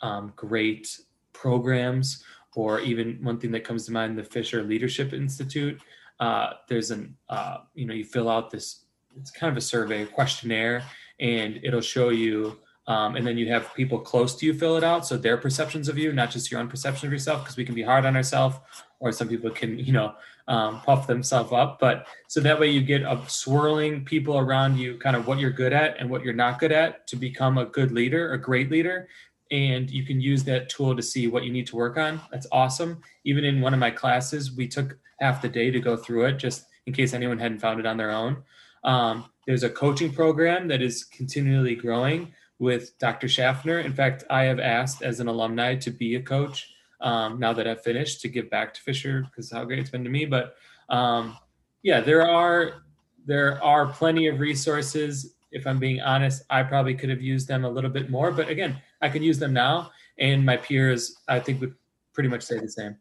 um, 0.00 0.32
great 0.36 0.96
programs 1.32 2.22
or 2.54 2.78
even 2.78 3.18
one 3.20 3.40
thing 3.40 3.50
that 3.50 3.64
comes 3.64 3.84
to 3.86 3.92
mind, 3.92 4.16
the 4.16 4.22
Fisher 4.22 4.62
Leadership 4.62 5.12
Institute. 5.12 5.80
Uh, 6.20 6.52
there's 6.68 6.92
an, 6.92 7.16
uh, 7.30 7.58
you 7.74 7.84
know, 7.84 7.94
you 7.94 8.04
fill 8.04 8.30
out 8.30 8.50
this, 8.50 8.84
it's 9.16 9.32
kind 9.32 9.50
of 9.50 9.56
a 9.56 9.60
survey, 9.60 10.06
questionnaire, 10.06 10.84
and 11.18 11.58
it'll 11.64 11.80
show 11.80 12.10
you, 12.10 12.56
um, 12.86 13.16
and 13.16 13.26
then 13.26 13.38
you 13.38 13.48
have 13.50 13.74
people 13.74 13.98
close 13.98 14.34
to 14.36 14.46
you 14.46 14.54
fill 14.54 14.76
it 14.76 14.84
out. 14.84 15.06
So 15.06 15.16
their 15.16 15.36
perceptions 15.36 15.88
of 15.88 15.98
you, 15.98 16.12
not 16.12 16.30
just 16.30 16.50
your 16.50 16.60
own 16.60 16.68
perception 16.68 17.06
of 17.06 17.12
yourself, 17.12 17.42
because 17.42 17.56
we 17.56 17.64
can 17.64 17.74
be 17.74 17.82
hard 17.82 18.04
on 18.04 18.16
ourselves, 18.16 18.56
or 18.98 19.12
some 19.12 19.28
people 19.28 19.50
can, 19.50 19.78
you 19.78 19.92
know, 19.92 20.14
um, 20.48 20.80
puff 20.80 21.06
themselves 21.06 21.52
up. 21.52 21.78
But 21.78 22.06
so 22.26 22.40
that 22.40 22.58
way 22.58 22.70
you 22.70 22.82
get 22.82 23.02
a 23.02 23.22
swirling 23.28 24.04
people 24.04 24.38
around 24.38 24.78
you, 24.78 24.98
kind 24.98 25.14
of 25.14 25.26
what 25.26 25.38
you're 25.38 25.50
good 25.50 25.72
at 25.72 25.98
and 25.98 26.10
what 26.10 26.24
you're 26.24 26.34
not 26.34 26.58
good 26.58 26.72
at 26.72 27.06
to 27.08 27.16
become 27.16 27.58
a 27.58 27.66
good 27.66 27.92
leader, 27.92 28.32
a 28.32 28.38
great 28.38 28.70
leader 28.70 29.08
and 29.50 29.90
you 29.90 30.04
can 30.04 30.20
use 30.20 30.44
that 30.44 30.68
tool 30.68 30.94
to 30.94 31.02
see 31.02 31.26
what 31.26 31.44
you 31.44 31.52
need 31.52 31.66
to 31.66 31.76
work 31.76 31.96
on. 31.96 32.20
That's 32.30 32.46
awesome. 32.52 33.00
Even 33.24 33.44
in 33.44 33.60
one 33.60 33.74
of 33.74 33.80
my 33.80 33.90
classes, 33.90 34.52
we 34.52 34.68
took 34.68 34.96
half 35.20 35.42
the 35.42 35.48
day 35.48 35.70
to 35.70 35.80
go 35.80 35.96
through 35.96 36.26
it 36.26 36.38
just 36.38 36.66
in 36.86 36.92
case 36.92 37.12
anyone 37.12 37.38
hadn't 37.38 37.58
found 37.58 37.80
it 37.80 37.86
on 37.86 37.96
their 37.96 38.10
own. 38.10 38.42
Um, 38.84 39.26
there's 39.46 39.64
a 39.64 39.70
coaching 39.70 40.12
program 40.12 40.68
that 40.68 40.80
is 40.80 41.04
continually 41.04 41.74
growing 41.74 42.32
with 42.60 42.96
Dr. 42.98 43.26
Schaffner. 43.26 43.80
In 43.80 43.92
fact, 43.92 44.22
I 44.30 44.44
have 44.44 44.60
asked 44.60 45.02
as 45.02 45.18
an 45.18 45.26
alumni 45.26 45.74
to 45.76 45.90
be 45.90 46.14
a 46.14 46.22
coach 46.22 46.72
um, 47.00 47.40
now 47.40 47.54
that 47.54 47.66
I've 47.66 47.82
finished 47.82 48.20
to 48.20 48.28
give 48.28 48.50
back 48.50 48.74
to 48.74 48.80
Fisher 48.82 49.22
because 49.22 49.50
how 49.50 49.64
great 49.64 49.78
it's 49.78 49.90
been 49.90 50.04
to 50.04 50.10
me. 50.10 50.26
But 50.26 50.54
um, 50.90 51.36
yeah, 51.82 52.00
there 52.00 52.28
are 52.28 52.82
there 53.26 53.62
are 53.64 53.86
plenty 53.86 54.26
of 54.28 54.38
resources. 54.38 55.34
If 55.50 55.66
I'm 55.66 55.78
being 55.78 56.00
honest, 56.02 56.42
I 56.50 56.62
probably 56.62 56.94
could 56.94 57.08
have 57.08 57.22
used 57.22 57.48
them 57.48 57.64
a 57.64 57.68
little 57.68 57.90
bit 57.90 58.10
more. 58.10 58.30
But 58.30 58.50
again, 58.50 58.76
I 59.00 59.08
can 59.08 59.22
use 59.22 59.38
them 59.38 59.54
now, 59.54 59.90
and 60.18 60.44
my 60.44 60.58
peers 60.58 61.16
I 61.28 61.40
think 61.40 61.60
would 61.62 61.74
pretty 62.12 62.28
much 62.28 62.42
say 62.42 62.58
the 62.58 62.68
same. 62.68 62.96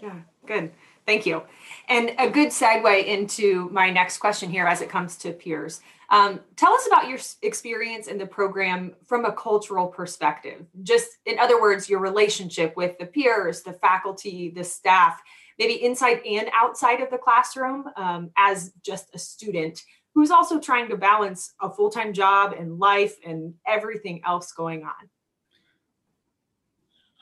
Yeah, 0.00 0.20
good. 0.46 0.70
Thank 1.08 1.24
you. 1.24 1.42
And 1.88 2.12
a 2.18 2.28
good 2.28 2.48
segue 2.48 3.06
into 3.06 3.70
my 3.70 3.88
next 3.88 4.18
question 4.18 4.50
here 4.50 4.66
as 4.66 4.82
it 4.82 4.90
comes 4.90 5.16
to 5.16 5.32
peers. 5.32 5.80
Um, 6.10 6.40
tell 6.54 6.74
us 6.74 6.86
about 6.86 7.08
your 7.08 7.18
experience 7.40 8.08
in 8.08 8.18
the 8.18 8.26
program 8.26 8.92
from 9.06 9.24
a 9.24 9.32
cultural 9.32 9.86
perspective. 9.86 10.66
Just 10.82 11.08
in 11.24 11.38
other 11.38 11.58
words, 11.62 11.88
your 11.88 12.00
relationship 12.00 12.76
with 12.76 12.98
the 12.98 13.06
peers, 13.06 13.62
the 13.62 13.72
faculty, 13.72 14.50
the 14.50 14.62
staff, 14.62 15.22
maybe 15.58 15.82
inside 15.82 16.20
and 16.26 16.50
outside 16.52 17.00
of 17.00 17.08
the 17.08 17.16
classroom 17.16 17.86
um, 17.96 18.30
as 18.36 18.72
just 18.84 19.08
a 19.14 19.18
student 19.18 19.80
who's 20.14 20.30
also 20.30 20.60
trying 20.60 20.90
to 20.90 20.96
balance 20.98 21.54
a 21.62 21.70
full 21.70 21.88
time 21.88 22.12
job 22.12 22.52
and 22.52 22.78
life 22.78 23.16
and 23.24 23.54
everything 23.66 24.20
else 24.26 24.52
going 24.52 24.84
on? 24.84 25.08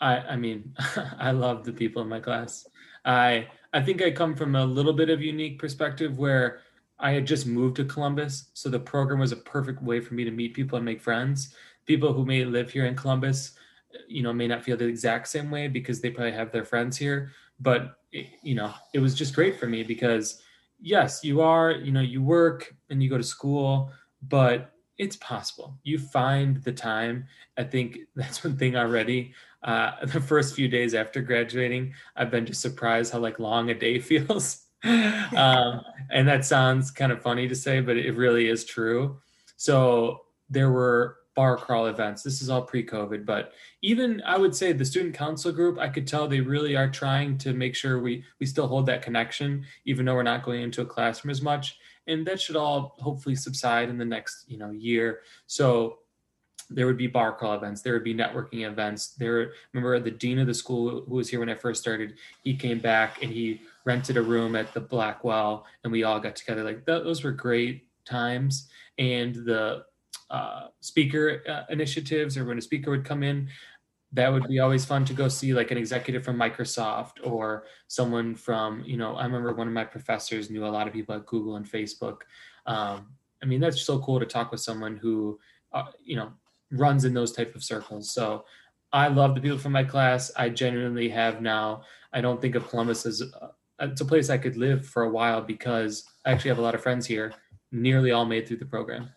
I, 0.01 0.33
I 0.33 0.37
mean, 0.37 0.75
I 1.21 1.31
love 1.31 1.65
the 1.65 1.73
people 1.73 2.03
in 2.03 2.09
my 2.09 2.19
class. 2.19 2.67
I 3.05 3.47
I 3.77 3.83
think 3.83 4.01
I 4.01 4.11
come 4.11 4.35
from 4.35 4.55
a 4.55 4.65
little 4.65 4.95
bit 4.95 5.11
of 5.11 5.21
unique 5.21 5.59
perspective 5.59 6.17
where 6.17 6.61
I 6.99 7.11
had 7.11 7.27
just 7.27 7.47
moved 7.47 7.77
to 7.77 7.85
Columbus, 7.85 8.49
so 8.55 8.71
the 8.71 8.81
program 8.81 9.21
was 9.21 9.33
a 9.33 9.37
perfect 9.37 9.83
way 9.83 10.01
for 10.01 10.15
me 10.15 10.25
to 10.25 10.31
meet 10.31 10.55
people 10.55 10.77
and 10.77 10.85
make 10.85 11.03
friends. 11.03 11.55
People 11.85 12.15
who 12.15 12.25
may 12.25 12.43
live 12.47 12.71
here 12.71 12.87
in 12.87 12.97
Columbus, 12.97 13.53
you 14.09 14.23
know, 14.23 14.33
may 14.33 14.49
not 14.49 14.65
feel 14.65 14.79
the 14.79 14.87
exact 14.87 15.29
same 15.29 15.51
way 15.51 15.69
because 15.69 16.01
they 16.01 16.09
probably 16.09 16.33
have 16.33 16.51
their 16.51 16.65
friends 16.65 16.97
here, 16.97 17.33
but 17.61 17.99
it, 18.13 18.29
you 18.43 18.55
know, 18.55 18.73
it 18.95 18.99
was 18.99 19.15
just 19.15 19.35
great 19.35 19.61
for 19.61 19.67
me 19.67 19.83
because 19.83 20.41
yes, 20.81 21.23
you 21.23 21.43
are, 21.43 21.73
you 21.73 21.93
know, 21.93 22.01
you 22.01 22.23
work 22.23 22.75
and 22.89 23.03
you 23.03 23.11
go 23.11 23.19
to 23.19 23.23
school, 23.23 23.93
but 24.23 24.73
it's 24.97 25.17
possible. 25.17 25.77
You 25.83 25.99
find 25.99 26.65
the 26.65 26.73
time. 26.73 27.27
I 27.59 27.65
think 27.65 27.99
that's 28.17 28.43
one 28.43 28.57
thing 28.57 28.75
already. 28.75 29.35
Uh, 29.67 29.93
the 30.07 30.21
first 30.21 30.55
few 30.55 30.69
days 30.69 30.95
after 30.95 31.21
graduating, 31.21 31.93
I've 32.17 32.31
been 32.31 32.47
just 32.47 32.63
surprised 32.63 33.13
how 33.13 33.19
like 33.19 33.39
long 33.39 33.69
a 33.71 33.75
day 33.75 33.99
feels. 34.11 34.63
um, 34.85 35.83
and 36.11 36.27
that 36.29 36.45
sounds 36.45 36.91
kind 36.91 37.13
of 37.13 37.21
funny 37.21 37.49
to 37.49 37.55
say, 37.55 37.81
but 37.81 37.97
it 37.97 38.17
really 38.17 38.49
is 38.49 38.65
true. 38.65 39.19
So 39.57 40.21
there 40.49 40.71
were 40.71 41.19
bar 41.35 41.57
crawl 41.57 41.87
events. 41.87 42.23
This 42.23 42.41
is 42.41 42.49
all 42.49 42.63
pre-COVID, 42.63 43.27
but 43.27 43.53
even 43.83 44.23
I 44.25 44.39
would 44.39 44.55
say 44.57 44.73
the 44.73 44.85
student 44.85 45.15
council 45.15 45.53
group, 45.53 45.79
I 45.79 45.89
could 45.89 46.07
tell 46.07 46.27
they 46.27 46.41
really 46.41 46.77
are 46.77 46.91
trying 46.91 47.37
to 47.39 47.53
make 47.53 47.75
sure 47.75 48.01
we 48.01 48.25
we 48.41 48.47
still 48.47 48.67
hold 48.67 48.87
that 48.87 49.03
connection, 49.03 49.65
even 49.85 50.07
though 50.07 50.15
we're 50.15 50.23
not 50.23 50.45
going 50.45 50.63
into 50.63 50.81
a 50.81 50.87
classroom 50.87 51.31
as 51.31 51.43
much. 51.43 51.79
And 52.07 52.27
that 52.27 52.41
should 52.41 52.57
all 52.57 52.97
hopefully 53.01 53.35
subside 53.35 53.91
in 53.91 53.99
the 53.99 54.05
next 54.05 54.45
you 54.49 54.57
know 54.57 54.71
year. 54.71 55.21
So 55.47 55.99
there 56.69 56.87
would 56.87 56.97
be 56.97 57.07
bar 57.07 57.33
crawl 57.33 57.55
events 57.55 57.83
there 57.83 57.93
would 57.93 58.05
be 58.05 58.15
networking 58.15 58.67
events. 58.67 59.09
There 59.09 59.53
remember 59.73 59.99
the 60.01 60.11
dean 60.11 60.39
of 60.39 60.47
the 60.47 60.55
school 60.55 61.05
who 61.07 61.15
was 61.15 61.29
here 61.29 61.41
when 61.41 61.49
i 61.49 61.55
first 61.55 61.81
started 61.81 62.15
he 62.43 62.57
came 62.57 62.79
back 62.79 63.23
and 63.23 63.33
he 63.33 63.61
rented 63.85 64.17
a 64.17 64.23
room 64.23 64.57
at 64.57 64.75
the 64.75 64.81
blackwell 64.81 65.65
and 65.85 65.93
we 65.93 66.03
all 66.03 66.21
got 66.21 66.37
together. 66.37 66.65
Like 66.65 66.85
those 66.85 67.23
were 67.23 67.33
great 67.33 67.87
times. 68.05 68.69
And 68.99 69.35
the 69.35 69.85
uh, 70.31 70.69
speaker 70.81 71.43
uh, 71.49 71.63
initiatives 71.71 72.37
or 72.37 72.45
when 72.45 72.59
a 72.59 72.63
speaker 72.63 72.91
would 72.91 73.05
come 73.05 73.23
in 73.23 73.49
that 74.13 74.33
would 74.33 74.47
be 74.49 74.61
always 74.61 74.85
fun 74.85 75.05
to 75.05 75.13
go 75.13 75.29
see 75.29 75.53
like 75.53 75.71
an 75.71 75.79
executive 75.79 76.25
from 76.25 76.37
microsoft 76.37 77.15
or 77.23 77.65
someone 77.89 78.35
from 78.35 78.83
you 78.85 78.97
know 78.97 79.15
i 79.17 79.25
remember 79.25 79.53
one 79.53 79.67
of 79.67 79.73
my 79.73 79.85
professors 79.85 80.49
knew 80.49 80.65
a 80.65 80.69
lot 80.69 80.87
of 80.87 80.93
people 80.93 81.15
at 81.15 81.27
google 81.27 81.57
and 81.57 81.67
facebook. 81.71 82.23
Um, 82.67 83.09
i 83.43 83.47
mean 83.47 83.61
that's 83.61 83.83
so 83.83 83.99
cool 83.99 84.19
to 84.19 84.27
talk 84.27 84.51
with 84.51 84.61
someone 84.61 84.97
who 84.97 85.39
uh, 85.73 85.87
you 86.03 86.17
know 86.17 86.33
runs 86.71 87.05
in 87.05 87.15
those 87.15 87.33
type 87.33 87.55
of 87.55 87.63
circles. 87.63 88.13
So 88.13 88.45
I 88.93 89.09
love 89.09 89.35
the 89.35 89.41
people 89.41 89.59
from 89.59 89.73
my 89.73 89.85
class. 89.85 90.31
I 90.37 90.49
genuinely 90.49 91.09
have 91.11 91.41
now. 91.41 91.83
I 92.13 92.21
don't 92.21 92.41
think 92.41 92.55
of 92.55 92.69
Columbus 92.69 93.07
as 93.07 93.23
uh, 93.23 93.49
it's 93.81 94.01
a 94.01 94.05
place 94.05 94.31
I 94.31 94.39
could 94.39 94.57
live 94.57 94.87
for 94.87 95.03
a 95.03 95.11
while 95.11 95.43
because 95.43 96.05
I 96.25 96.33
actually 96.33 96.51
have 96.51 96.59
a 96.59 96.63
lot 96.63 96.75
of 96.75 96.83
friends 96.83 97.07
here, 97.07 97.35
nearly 97.73 98.11
all 98.11 98.25
made 98.25 98.49
through 98.49 98.57
the 98.59 98.67
program. 98.67 99.11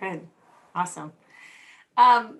Good, 0.00 0.26
awesome. 0.74 1.12
Um, 1.96 2.38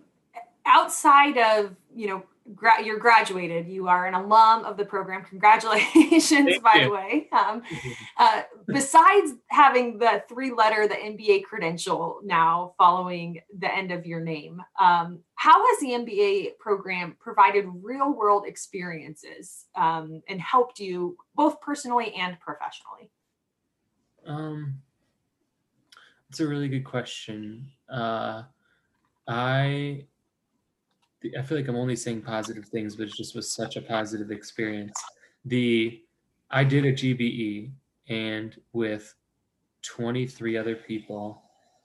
outside 0.64 1.38
of 1.38 1.76
you 1.94 2.08
know 2.08 2.22
gra- 2.54 2.82
you're 2.84 2.98
graduated. 2.98 3.68
You 3.68 3.88
are 3.88 4.06
an 4.06 4.14
alum 4.14 4.64
of 4.64 4.76
the 4.76 4.84
program. 4.84 5.24
Congratulations, 5.24 6.28
Thank 6.28 6.62
by 6.62 6.74
you. 6.74 6.84
the 6.84 6.90
way. 6.90 7.28
Um, 7.32 7.62
uh, 8.16 8.42
besides 8.66 9.32
having 9.48 9.98
the 9.98 10.22
three 10.28 10.52
letter, 10.52 10.86
the 10.86 10.94
MBA 10.94 11.44
credential 11.44 12.20
now 12.24 12.74
following 12.78 13.40
the 13.58 13.72
end 13.72 13.92
of 13.92 14.06
your 14.06 14.20
name, 14.20 14.62
um, 14.80 15.20
how 15.34 15.64
has 15.66 15.80
the 15.80 15.88
MBA 15.88 16.58
program 16.58 17.16
provided 17.18 17.66
real 17.82 18.12
world 18.12 18.44
experiences 18.46 19.66
um, 19.74 20.22
and 20.28 20.40
helped 20.40 20.78
you 20.78 21.16
both 21.34 21.60
personally 21.60 22.14
and 22.14 22.38
professionally? 22.40 23.10
Um, 24.26 24.80
it's 26.28 26.40
a 26.40 26.46
really 26.46 26.68
good 26.68 26.84
question. 26.84 27.70
Uh, 27.88 28.42
I 29.28 30.06
I 31.36 31.42
feel 31.42 31.58
like 31.58 31.68
I'm 31.68 31.76
only 31.76 31.96
saying 31.96 32.22
positive 32.22 32.66
things, 32.66 32.96
but 32.96 33.08
it 33.08 33.14
just 33.14 33.34
was 33.34 33.50
such 33.50 33.76
a 33.76 33.82
positive 33.82 34.30
experience. 34.30 34.94
The 35.44 36.02
I 36.50 36.62
did 36.64 36.84
a 36.84 36.92
GBE 36.92 37.70
and 38.08 38.56
with 38.72 39.14
23 39.82 40.56
other 40.56 40.76
people, 40.76 41.42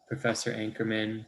Professor 0.08 0.54
Ankerman 0.54 1.26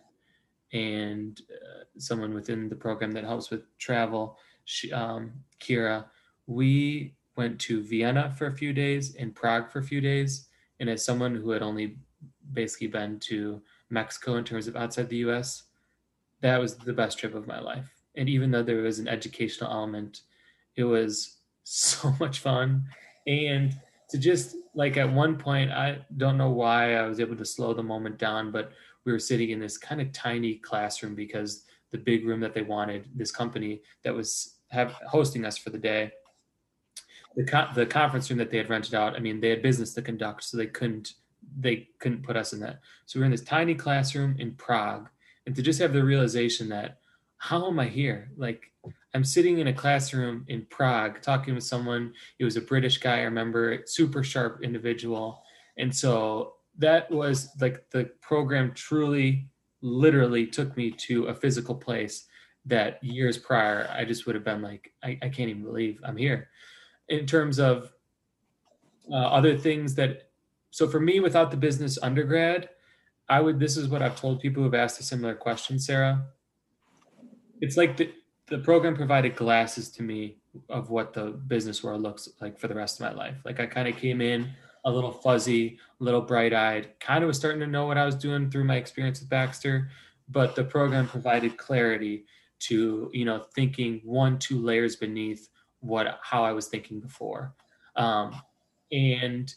and 0.73 1.41
uh, 1.51 1.83
someone 1.97 2.33
within 2.33 2.67
the 2.67 2.75
program 2.75 3.11
that 3.11 3.23
helps 3.23 3.49
with 3.49 3.61
travel, 3.77 4.37
she, 4.65 4.91
um, 4.91 5.31
Kira, 5.59 6.05
we 6.47 7.15
went 7.35 7.59
to 7.61 7.83
Vienna 7.83 8.33
for 8.37 8.47
a 8.47 8.51
few 8.55 8.73
days 8.73 9.15
and 9.15 9.35
Prague 9.35 9.71
for 9.71 9.79
a 9.79 9.83
few 9.83 10.01
days. 10.01 10.47
And 10.79 10.89
as 10.89 11.05
someone 11.05 11.35
who 11.35 11.51
had 11.51 11.61
only 11.61 11.97
basically 12.53 12.87
been 12.87 13.19
to 13.19 13.61
Mexico 13.89 14.35
in 14.35 14.43
terms 14.43 14.67
of 14.67 14.75
outside 14.75 15.09
the 15.09 15.17
US, 15.17 15.63
that 16.43 16.59
was 16.59 16.75
the 16.75 16.93
best 16.93 17.17
trip 17.17 17.33
of 17.33 17.47
my 17.47 17.59
life. 17.59 17.85
And 18.15 18.29
even 18.29 18.51
though 18.51 18.61
there 18.61 18.83
was 18.83 18.99
an 18.99 19.07
educational 19.07 19.71
element 19.71 20.21
it 20.75 20.83
was 20.83 21.37
so 21.63 22.13
much 22.19 22.39
fun. 22.39 22.85
And 23.25 23.75
to 24.09 24.17
just 24.17 24.57
like 24.75 24.97
at 24.97 25.11
one 25.11 25.37
point 25.37 25.71
i 25.71 25.97
don't 26.17 26.37
know 26.37 26.49
why 26.49 26.95
i 26.95 27.07
was 27.07 27.19
able 27.19 27.35
to 27.35 27.45
slow 27.45 27.73
the 27.73 27.81
moment 27.81 28.17
down 28.17 28.51
but 28.51 28.71
we 29.05 29.11
were 29.11 29.19
sitting 29.19 29.51
in 29.51 29.59
this 29.59 29.77
kind 29.77 30.01
of 30.01 30.11
tiny 30.11 30.55
classroom 30.55 31.15
because 31.15 31.63
the 31.91 31.97
big 31.97 32.25
room 32.25 32.39
that 32.39 32.53
they 32.53 32.63
wanted 32.63 33.07
this 33.15 33.31
company 33.31 33.81
that 34.03 34.13
was 34.13 34.55
have 34.69 34.91
hosting 35.07 35.45
us 35.45 35.57
for 35.57 35.69
the 35.69 35.77
day. 35.77 36.11
The, 37.35 37.43
co- 37.43 37.69
the 37.73 37.85
conference 37.85 38.29
room 38.29 38.39
that 38.39 38.51
they 38.51 38.57
had 38.57 38.69
rented 38.69 38.93
out 38.93 39.15
i 39.15 39.19
mean 39.19 39.39
they 39.39 39.49
had 39.49 39.61
business 39.61 39.93
to 39.93 40.01
conduct 40.01 40.43
so 40.43 40.57
they 40.57 40.67
couldn't 40.67 41.13
they 41.59 41.89
couldn't 41.99 42.23
put 42.23 42.37
us 42.37 42.53
in 42.53 42.59
that. 42.61 42.79
So 43.05 43.19
we 43.19 43.23
are 43.23 43.25
in 43.25 43.31
this 43.31 43.41
tiny 43.41 43.75
classroom 43.75 44.35
in 44.39 44.53
prague 44.53 45.09
and 45.45 45.55
to 45.55 45.61
just 45.61 45.79
have 45.79 45.93
the 45.93 46.03
realization 46.03 46.69
that 46.69 46.99
how 47.37 47.67
am 47.67 47.79
I 47.79 47.87
here? 47.87 48.31
Like, 48.37 48.71
I'm 49.13 49.25
sitting 49.25 49.59
in 49.59 49.67
a 49.67 49.73
classroom 49.73 50.45
in 50.47 50.65
Prague 50.69 51.21
talking 51.21 51.53
with 51.53 51.65
someone. 51.65 52.13
It 52.39 52.45
was 52.45 52.55
a 52.55 52.61
British 52.61 52.97
guy, 52.97 53.19
I 53.19 53.23
remember, 53.23 53.83
super 53.85 54.23
sharp 54.23 54.63
individual. 54.63 55.43
And 55.77 55.93
so 55.93 56.53
that 56.77 57.11
was 57.11 57.49
like 57.59 57.89
the 57.91 58.05
program 58.21 58.73
truly, 58.73 59.49
literally 59.81 60.47
took 60.47 60.75
me 60.77 60.89
to 60.91 61.25
a 61.25 61.35
physical 61.35 61.75
place 61.75 62.27
that 62.65 63.03
years 63.03 63.37
prior, 63.37 63.89
I 63.93 64.05
just 64.05 64.25
would 64.25 64.35
have 64.35 64.45
been 64.45 64.61
like, 64.61 64.93
I, 65.03 65.19
I 65.21 65.29
can't 65.29 65.49
even 65.49 65.63
believe 65.63 65.99
I'm 66.03 66.17
here. 66.17 66.49
In 67.09 67.25
terms 67.25 67.59
of 67.59 67.91
uh, 69.11 69.15
other 69.15 69.57
things 69.57 69.95
that, 69.95 70.29
so 70.71 70.87
for 70.87 71.01
me, 71.01 71.19
without 71.19 71.51
the 71.51 71.57
business 71.57 71.99
undergrad, 72.01 72.69
I 73.29 73.39
would, 73.39 73.59
this 73.59 73.77
is 73.77 73.87
what 73.87 74.01
I've 74.01 74.19
told 74.19 74.41
people 74.41 74.63
who've 74.63 74.73
asked 74.73 74.99
a 74.99 75.03
similar 75.03 75.35
question, 75.35 75.79
Sarah 75.79 76.25
it's 77.63 77.77
like 77.77 77.95
the 77.95 78.11
the 78.47 78.59
program 78.59 78.93
provided 78.93 79.37
glasses 79.37 79.89
to 79.89 80.03
me 80.03 80.35
of 80.69 80.89
what 80.89 81.13
the 81.13 81.27
business 81.47 81.81
world 81.81 82.01
looks 82.01 82.27
like 82.41 82.59
for 82.59 82.67
the 82.67 82.75
rest 82.75 82.99
of 82.99 83.05
my 83.05 83.13
life. 83.13 83.37
Like 83.45 83.61
I 83.61 83.65
kind 83.65 83.87
of 83.87 83.95
came 83.95 84.19
in 84.19 84.51
a 84.83 84.91
little 84.91 85.13
fuzzy, 85.13 85.79
a 86.01 86.03
little 86.03 86.21
bright 86.21 86.53
eyed, 86.53 86.89
kind 86.99 87.23
of 87.23 87.29
was 87.29 87.37
starting 87.37 87.61
to 87.61 87.67
know 87.67 87.85
what 87.85 87.97
I 87.97 88.05
was 88.05 88.15
doing 88.15 88.51
through 88.51 88.65
my 88.65 88.75
experience 88.75 89.21
with 89.21 89.29
Baxter, 89.29 89.89
but 90.27 90.55
the 90.55 90.65
program 90.65 91.07
provided 91.07 91.55
clarity 91.55 92.25
to, 92.67 93.09
you 93.13 93.23
know, 93.23 93.45
thinking 93.55 94.01
one, 94.03 94.37
two 94.39 94.59
layers 94.59 94.97
beneath 94.97 95.47
what, 95.79 96.19
how 96.21 96.43
I 96.43 96.51
was 96.51 96.67
thinking 96.67 96.99
before. 96.99 97.55
Um, 97.95 98.35
and 98.91 99.55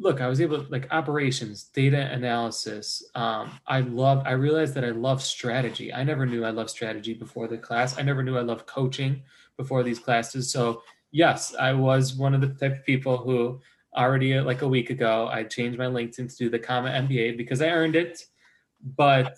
look, 0.00 0.22
I 0.22 0.28
was 0.28 0.40
able 0.40 0.64
to 0.64 0.70
like 0.70 0.88
operations, 0.90 1.64
data 1.64 2.10
analysis. 2.10 3.04
Um, 3.14 3.60
I 3.66 3.80
love, 3.80 4.22
I 4.24 4.32
realized 4.32 4.74
that 4.74 4.84
I 4.84 4.90
love 4.90 5.22
strategy. 5.22 5.92
I 5.92 6.02
never 6.04 6.24
knew 6.24 6.42
I 6.42 6.50
loved 6.50 6.70
strategy 6.70 7.12
before 7.12 7.48
the 7.48 7.58
class. 7.58 7.98
I 7.98 8.02
never 8.02 8.22
knew 8.22 8.38
I 8.38 8.40
loved 8.40 8.66
coaching 8.66 9.22
before 9.58 9.82
these 9.82 9.98
classes. 9.98 10.50
So 10.50 10.82
yes, 11.12 11.54
I 11.54 11.74
was 11.74 12.14
one 12.14 12.34
of 12.34 12.40
the 12.40 12.48
type 12.48 12.78
of 12.78 12.86
people 12.86 13.18
who 13.18 13.60
already 13.94 14.40
like 14.40 14.62
a 14.62 14.68
week 14.68 14.88
ago, 14.88 15.28
I 15.30 15.44
changed 15.44 15.78
my 15.78 15.84
LinkedIn 15.84 16.30
to 16.30 16.36
do 16.36 16.48
the 16.48 16.58
comma 16.58 16.88
MBA 16.88 17.36
because 17.36 17.60
I 17.60 17.68
earned 17.68 17.94
it, 17.94 18.24
but 18.96 19.36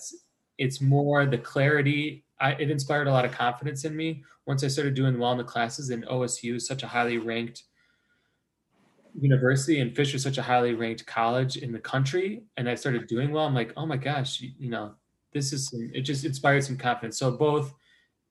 it's 0.59 0.81
more 0.81 1.26
the 1.26 1.38
clarity. 1.38 2.25
I, 2.40 2.52
it 2.52 2.71
inspired 2.71 3.09
a 3.09 3.12
lot 3.12 3.25
of 3.25 3.33
confidence 3.33 3.85
in 3.85 3.97
me 3.97 4.23
once 4.47 4.62
I 4.62 4.69
started 4.69 4.95
doing 4.95 5.19
well 5.19 5.33
in 5.33 5.38
the 5.38 5.45
classes 5.45 5.90
and 5.90 6.07
OSU, 6.07 6.57
is 6.57 6.66
such 6.69 6.85
a 6.85 6.88
highly 6.88 7.19
ranked 7.19 7.64
university 9.19 9.81
and 9.81 9.95
Fisher 9.95 10.19
such 10.19 10.38
a 10.38 10.42
highly 10.42 10.75
ranked 10.75 11.07
college 11.07 11.57
in 11.57 11.73
the 11.73 11.78
country, 11.78 12.42
and 12.57 12.69
I 12.69 12.75
started 12.75 13.07
doing 13.07 13.31
well, 13.31 13.47
I'm 13.47 13.54
like, 13.54 13.73
oh 13.76 13.87
my 13.87 13.97
gosh, 13.97 14.40
you, 14.40 14.50
you 14.59 14.71
know, 14.71 14.95
this 15.33 15.52
is 15.52 15.69
some, 15.69 15.90
it 15.95 16.02
just 16.02 16.25
inspired 16.25 16.64
some 16.64 16.76
confidence. 16.76 17.19
So 17.19 17.31
both, 17.31 17.73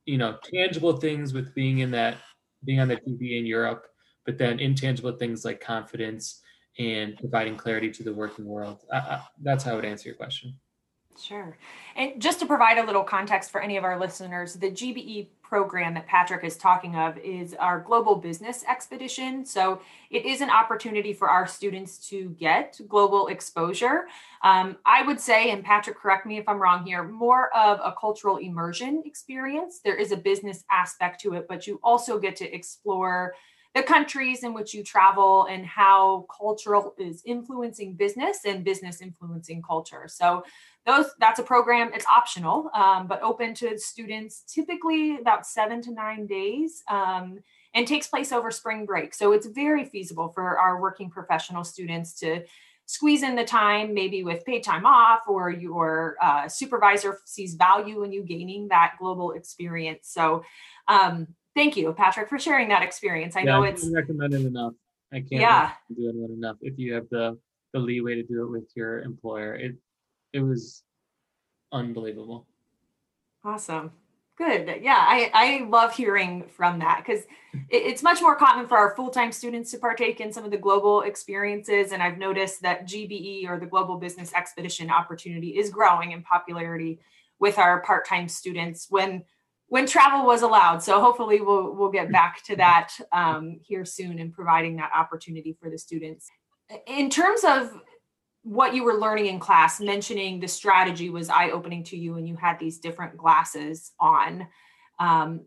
you 0.05 0.17
know, 0.17 0.37
tangible 0.43 0.97
things 0.97 1.33
with 1.33 1.53
being 1.53 1.79
in 1.79 1.91
that, 1.91 2.17
being 2.63 2.79
on 2.79 2.87
the 2.87 2.97
GBE 2.97 3.39
in 3.39 3.45
Europe, 3.45 3.87
but 4.25 4.37
then 4.37 4.59
intangible 4.59 5.13
things 5.13 5.45
like 5.45 5.61
confidence 5.61 6.41
and 6.77 7.17
providing 7.17 7.55
clarity 7.55 7.91
to 7.91 8.03
the 8.03 8.13
working 8.13 8.45
world. 8.45 8.83
I, 8.91 8.97
I, 8.97 9.21
that's 9.41 9.63
how 9.63 9.73
I 9.73 9.75
would 9.75 9.85
answer 9.85 10.09
your 10.09 10.15
question. 10.15 10.55
Sure. 11.19 11.57
And 11.95 12.21
just 12.21 12.39
to 12.39 12.45
provide 12.45 12.77
a 12.77 12.85
little 12.85 13.03
context 13.03 13.51
for 13.51 13.61
any 13.61 13.77
of 13.77 13.83
our 13.83 13.99
listeners, 13.99 14.53
the 14.55 14.71
GBE 14.71 15.27
program 15.51 15.93
that 15.93 16.07
Patrick 16.07 16.45
is 16.45 16.55
talking 16.55 16.95
of 16.95 17.17
is 17.17 17.53
our 17.55 17.81
global 17.81 18.15
business 18.15 18.63
expedition. 18.69 19.45
So 19.45 19.81
it 20.09 20.25
is 20.25 20.39
an 20.39 20.49
opportunity 20.49 21.11
for 21.11 21.29
our 21.29 21.45
students 21.45 21.97
to 22.09 22.29
get 22.39 22.79
global 22.87 23.27
exposure. 23.27 24.05
Um, 24.43 24.77
I 24.85 25.03
would 25.03 25.19
say, 25.19 25.51
and 25.51 25.61
Patrick, 25.61 25.97
correct 25.97 26.25
me 26.25 26.37
if 26.37 26.47
I'm 26.47 26.57
wrong 26.57 26.85
here, 26.85 27.03
more 27.03 27.53
of 27.53 27.81
a 27.83 27.93
cultural 27.99 28.37
immersion 28.37 29.03
experience. 29.05 29.81
There 29.83 29.97
is 29.97 30.13
a 30.13 30.17
business 30.17 30.63
aspect 30.71 31.19
to 31.23 31.33
it, 31.33 31.47
but 31.49 31.67
you 31.67 31.81
also 31.83 32.17
get 32.17 32.37
to 32.37 32.55
explore 32.55 33.35
the 33.73 33.83
countries 33.83 34.43
in 34.43 34.53
which 34.53 34.73
you 34.73 34.83
travel 34.83 35.45
and 35.49 35.65
how 35.65 36.25
cultural 36.35 36.93
is 36.97 37.21
influencing 37.25 37.93
business 37.93 38.39
and 38.45 38.63
business 38.63 39.01
influencing 39.01 39.61
culture. 39.61 40.07
So 40.07 40.43
those 40.85 41.05
that's 41.19 41.39
a 41.39 41.43
program. 41.43 41.91
It's 41.93 42.05
optional, 42.05 42.69
um, 42.73 43.07
but 43.07 43.21
open 43.21 43.53
to 43.55 43.77
students. 43.77 44.43
Typically 44.47 45.17
about 45.17 45.45
seven 45.45 45.81
to 45.83 45.91
nine 45.91 46.25
days. 46.25 46.83
Um, 46.89 47.39
and 47.73 47.87
takes 47.87 48.07
place 48.07 48.31
over 48.31 48.51
spring 48.51 48.85
break. 48.85 49.13
So 49.13 49.31
it's 49.31 49.47
very 49.47 49.85
feasible 49.85 50.29
for 50.29 50.57
our 50.59 50.81
working 50.81 51.09
professional 51.09 51.63
students 51.63 52.13
to 52.19 52.43
squeeze 52.85 53.23
in 53.23 53.35
the 53.35 53.45
time, 53.45 53.93
maybe 53.93 54.23
with 54.23 54.43
paid 54.45 54.63
time 54.63 54.85
off, 54.85 55.21
or 55.27 55.49
your 55.49 56.17
uh, 56.21 56.49
supervisor 56.49 57.19
sees 57.25 57.53
value 57.53 58.03
in 58.03 58.11
you 58.11 58.23
gaining 58.23 58.67
that 58.67 58.95
global 58.99 59.31
experience. 59.31 60.09
So, 60.09 60.43
um, 60.89 61.27
thank 61.55 61.77
you, 61.77 61.93
Patrick, 61.93 62.29
for 62.29 62.39
sharing 62.39 62.69
that 62.69 62.83
experience. 62.83 63.35
I 63.35 63.41
yeah, 63.41 63.45
know 63.45 63.63
I 63.63 63.69
it's 63.69 63.87
recommended 63.87 64.45
enough. 64.45 64.73
I 65.11 65.17
can't 65.17 65.41
yeah. 65.41 65.71
do 65.95 66.09
it 66.09 66.31
enough. 66.31 66.57
If 66.61 66.77
you 66.77 66.93
have 66.93 67.09
the 67.09 67.37
the 67.73 67.79
leeway 67.79 68.15
to 68.15 68.23
do 68.23 68.43
it 68.43 68.51
with 68.51 68.69
your 68.75 69.01
employer, 69.01 69.55
it 69.55 69.75
it 70.33 70.41
was 70.41 70.83
unbelievable. 71.71 72.47
Awesome. 73.43 73.91
Good. 74.37 74.79
Yeah, 74.81 74.97
I, 74.97 75.29
I 75.33 75.67
love 75.67 75.93
hearing 75.93 76.45
from 76.55 76.79
that 76.79 77.03
because 77.05 77.25
it, 77.53 77.83
it's 77.83 78.01
much 78.01 78.21
more 78.21 78.35
common 78.35 78.65
for 78.67 78.77
our 78.77 78.95
full 78.95 79.09
time 79.09 79.31
students 79.31 79.71
to 79.71 79.77
partake 79.77 80.19
in 80.19 80.31
some 80.31 80.45
of 80.45 80.51
the 80.51 80.57
global 80.57 81.01
experiences. 81.01 81.91
And 81.91 82.01
I've 82.01 82.17
noticed 82.17 82.61
that 82.61 82.87
GBE 82.87 83.47
or 83.47 83.59
the 83.59 83.65
Global 83.65 83.97
Business 83.97 84.33
Expedition 84.33 84.89
opportunity 84.89 85.57
is 85.57 85.69
growing 85.69 86.13
in 86.13 86.23
popularity 86.23 86.99
with 87.39 87.57
our 87.57 87.81
part 87.81 88.07
time 88.07 88.27
students 88.27 88.87
when 88.89 89.23
when 89.71 89.87
travel 89.87 90.25
was 90.25 90.41
allowed. 90.41 90.83
So 90.83 90.99
hopefully 90.99 91.39
we'll 91.39 91.73
we'll 91.73 91.91
get 91.91 92.11
back 92.11 92.43
to 92.43 92.57
that 92.57 92.91
um, 93.13 93.57
here 93.63 93.85
soon 93.85 94.19
and 94.19 94.33
providing 94.33 94.75
that 94.75 94.91
opportunity 94.93 95.55
for 95.57 95.69
the 95.69 95.77
students. 95.77 96.29
In 96.87 97.09
terms 97.09 97.45
of 97.45 97.71
what 98.43 98.75
you 98.75 98.83
were 98.83 98.95
learning 98.95 99.27
in 99.27 99.39
class, 99.39 99.79
mentioning 99.79 100.41
the 100.41 100.47
strategy 100.49 101.09
was 101.09 101.29
eye 101.29 101.51
opening 101.51 101.85
to 101.85 101.97
you 101.97 102.15
and 102.15 102.27
you 102.27 102.35
had 102.35 102.59
these 102.59 102.79
different 102.79 103.15
glasses 103.15 103.93
on. 103.97 104.45
Um, 104.99 105.45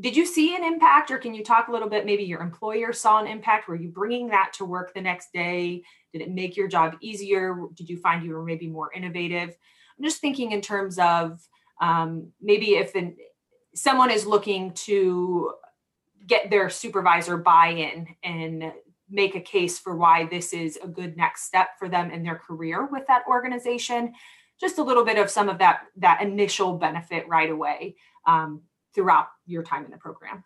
did 0.00 0.16
you 0.16 0.24
see 0.24 0.56
an 0.56 0.64
impact 0.64 1.10
or 1.10 1.18
can 1.18 1.34
you 1.34 1.44
talk 1.44 1.68
a 1.68 1.72
little 1.72 1.88
bit 1.88 2.06
maybe 2.06 2.22
your 2.22 2.40
employer 2.40 2.94
saw 2.94 3.20
an 3.20 3.26
impact 3.26 3.68
were 3.68 3.74
you 3.74 3.88
bringing 3.88 4.28
that 4.28 4.52
to 4.54 4.64
work 4.64 4.94
the 4.94 5.00
next 5.00 5.30
day 5.34 5.82
did 6.14 6.22
it 6.22 6.30
make 6.30 6.56
your 6.56 6.68
job 6.68 6.96
easier 7.02 7.66
did 7.74 7.90
you 7.90 7.98
find 7.98 8.24
you 8.24 8.32
were 8.32 8.44
maybe 8.44 8.68
more 8.68 8.90
innovative 8.94 9.50
i'm 9.50 10.04
just 10.04 10.20
thinking 10.20 10.52
in 10.52 10.62
terms 10.62 10.98
of 10.98 11.38
um, 11.80 12.30
maybe 12.40 12.76
if 12.76 12.92
the, 12.92 13.14
someone 13.74 14.10
is 14.10 14.26
looking 14.26 14.72
to 14.72 15.52
get 16.26 16.50
their 16.50 16.68
supervisor 16.68 17.36
buy-in 17.36 18.06
and 18.22 18.72
make 19.08 19.34
a 19.34 19.40
case 19.40 19.78
for 19.78 19.96
why 19.96 20.26
this 20.26 20.52
is 20.52 20.78
a 20.82 20.86
good 20.86 21.16
next 21.16 21.44
step 21.44 21.70
for 21.78 21.88
them 21.88 22.10
in 22.10 22.22
their 22.22 22.36
career 22.36 22.86
with 22.86 23.06
that 23.08 23.22
organization. 23.28 24.12
Just 24.60 24.78
a 24.78 24.82
little 24.82 25.04
bit 25.04 25.18
of 25.18 25.30
some 25.30 25.48
of 25.48 25.58
that 25.58 25.80
that 25.96 26.22
initial 26.22 26.78
benefit 26.78 27.26
right 27.26 27.50
away 27.50 27.96
um, 28.26 28.62
throughout 28.94 29.28
your 29.46 29.62
time 29.62 29.84
in 29.84 29.90
the 29.90 29.96
program. 29.96 30.44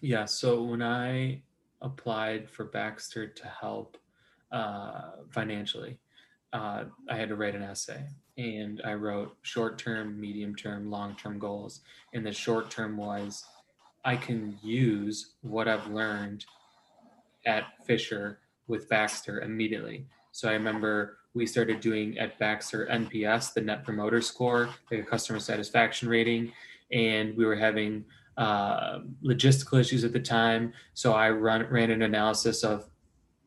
Yeah 0.00 0.26
so 0.26 0.62
when 0.62 0.82
i 0.82 1.42
applied 1.82 2.48
for 2.48 2.64
baxter 2.64 3.26
to 3.26 3.46
help 3.46 3.96
uh, 4.52 5.10
financially 5.30 5.98
uh, 6.52 6.84
i 7.10 7.16
had 7.16 7.28
to 7.28 7.36
write 7.36 7.54
an 7.54 7.62
essay 7.62 8.04
and 8.38 8.80
i 8.84 8.94
wrote 8.94 9.36
short 9.42 9.78
term 9.78 10.18
medium 10.18 10.54
term 10.54 10.90
long 10.90 11.14
term 11.16 11.38
goals 11.38 11.80
and 12.14 12.24
the 12.24 12.32
short 12.32 12.70
term 12.70 12.96
was 12.96 13.44
i 14.04 14.16
can 14.16 14.58
use 14.62 15.34
what 15.42 15.68
i've 15.68 15.86
learned 15.88 16.44
at 17.48 17.64
Fisher 17.84 18.38
with 18.66 18.88
Baxter 18.88 19.40
immediately. 19.40 20.06
So 20.32 20.48
I 20.48 20.52
remember 20.52 21.18
we 21.34 21.46
started 21.46 21.80
doing 21.80 22.18
at 22.18 22.38
Baxter 22.38 22.86
NPS, 22.90 23.54
the 23.54 23.60
Net 23.60 23.84
Promoter 23.84 24.20
Score, 24.20 24.68
the 24.90 25.02
customer 25.02 25.40
satisfaction 25.40 26.08
rating, 26.08 26.52
and 26.92 27.36
we 27.36 27.44
were 27.44 27.56
having 27.56 28.04
uh, 28.36 29.00
logistical 29.24 29.80
issues 29.80 30.04
at 30.04 30.12
the 30.12 30.20
time. 30.20 30.72
So 30.94 31.12
I 31.14 31.30
run, 31.30 31.66
ran 31.70 31.90
an 31.90 32.02
analysis 32.02 32.62
of 32.62 32.88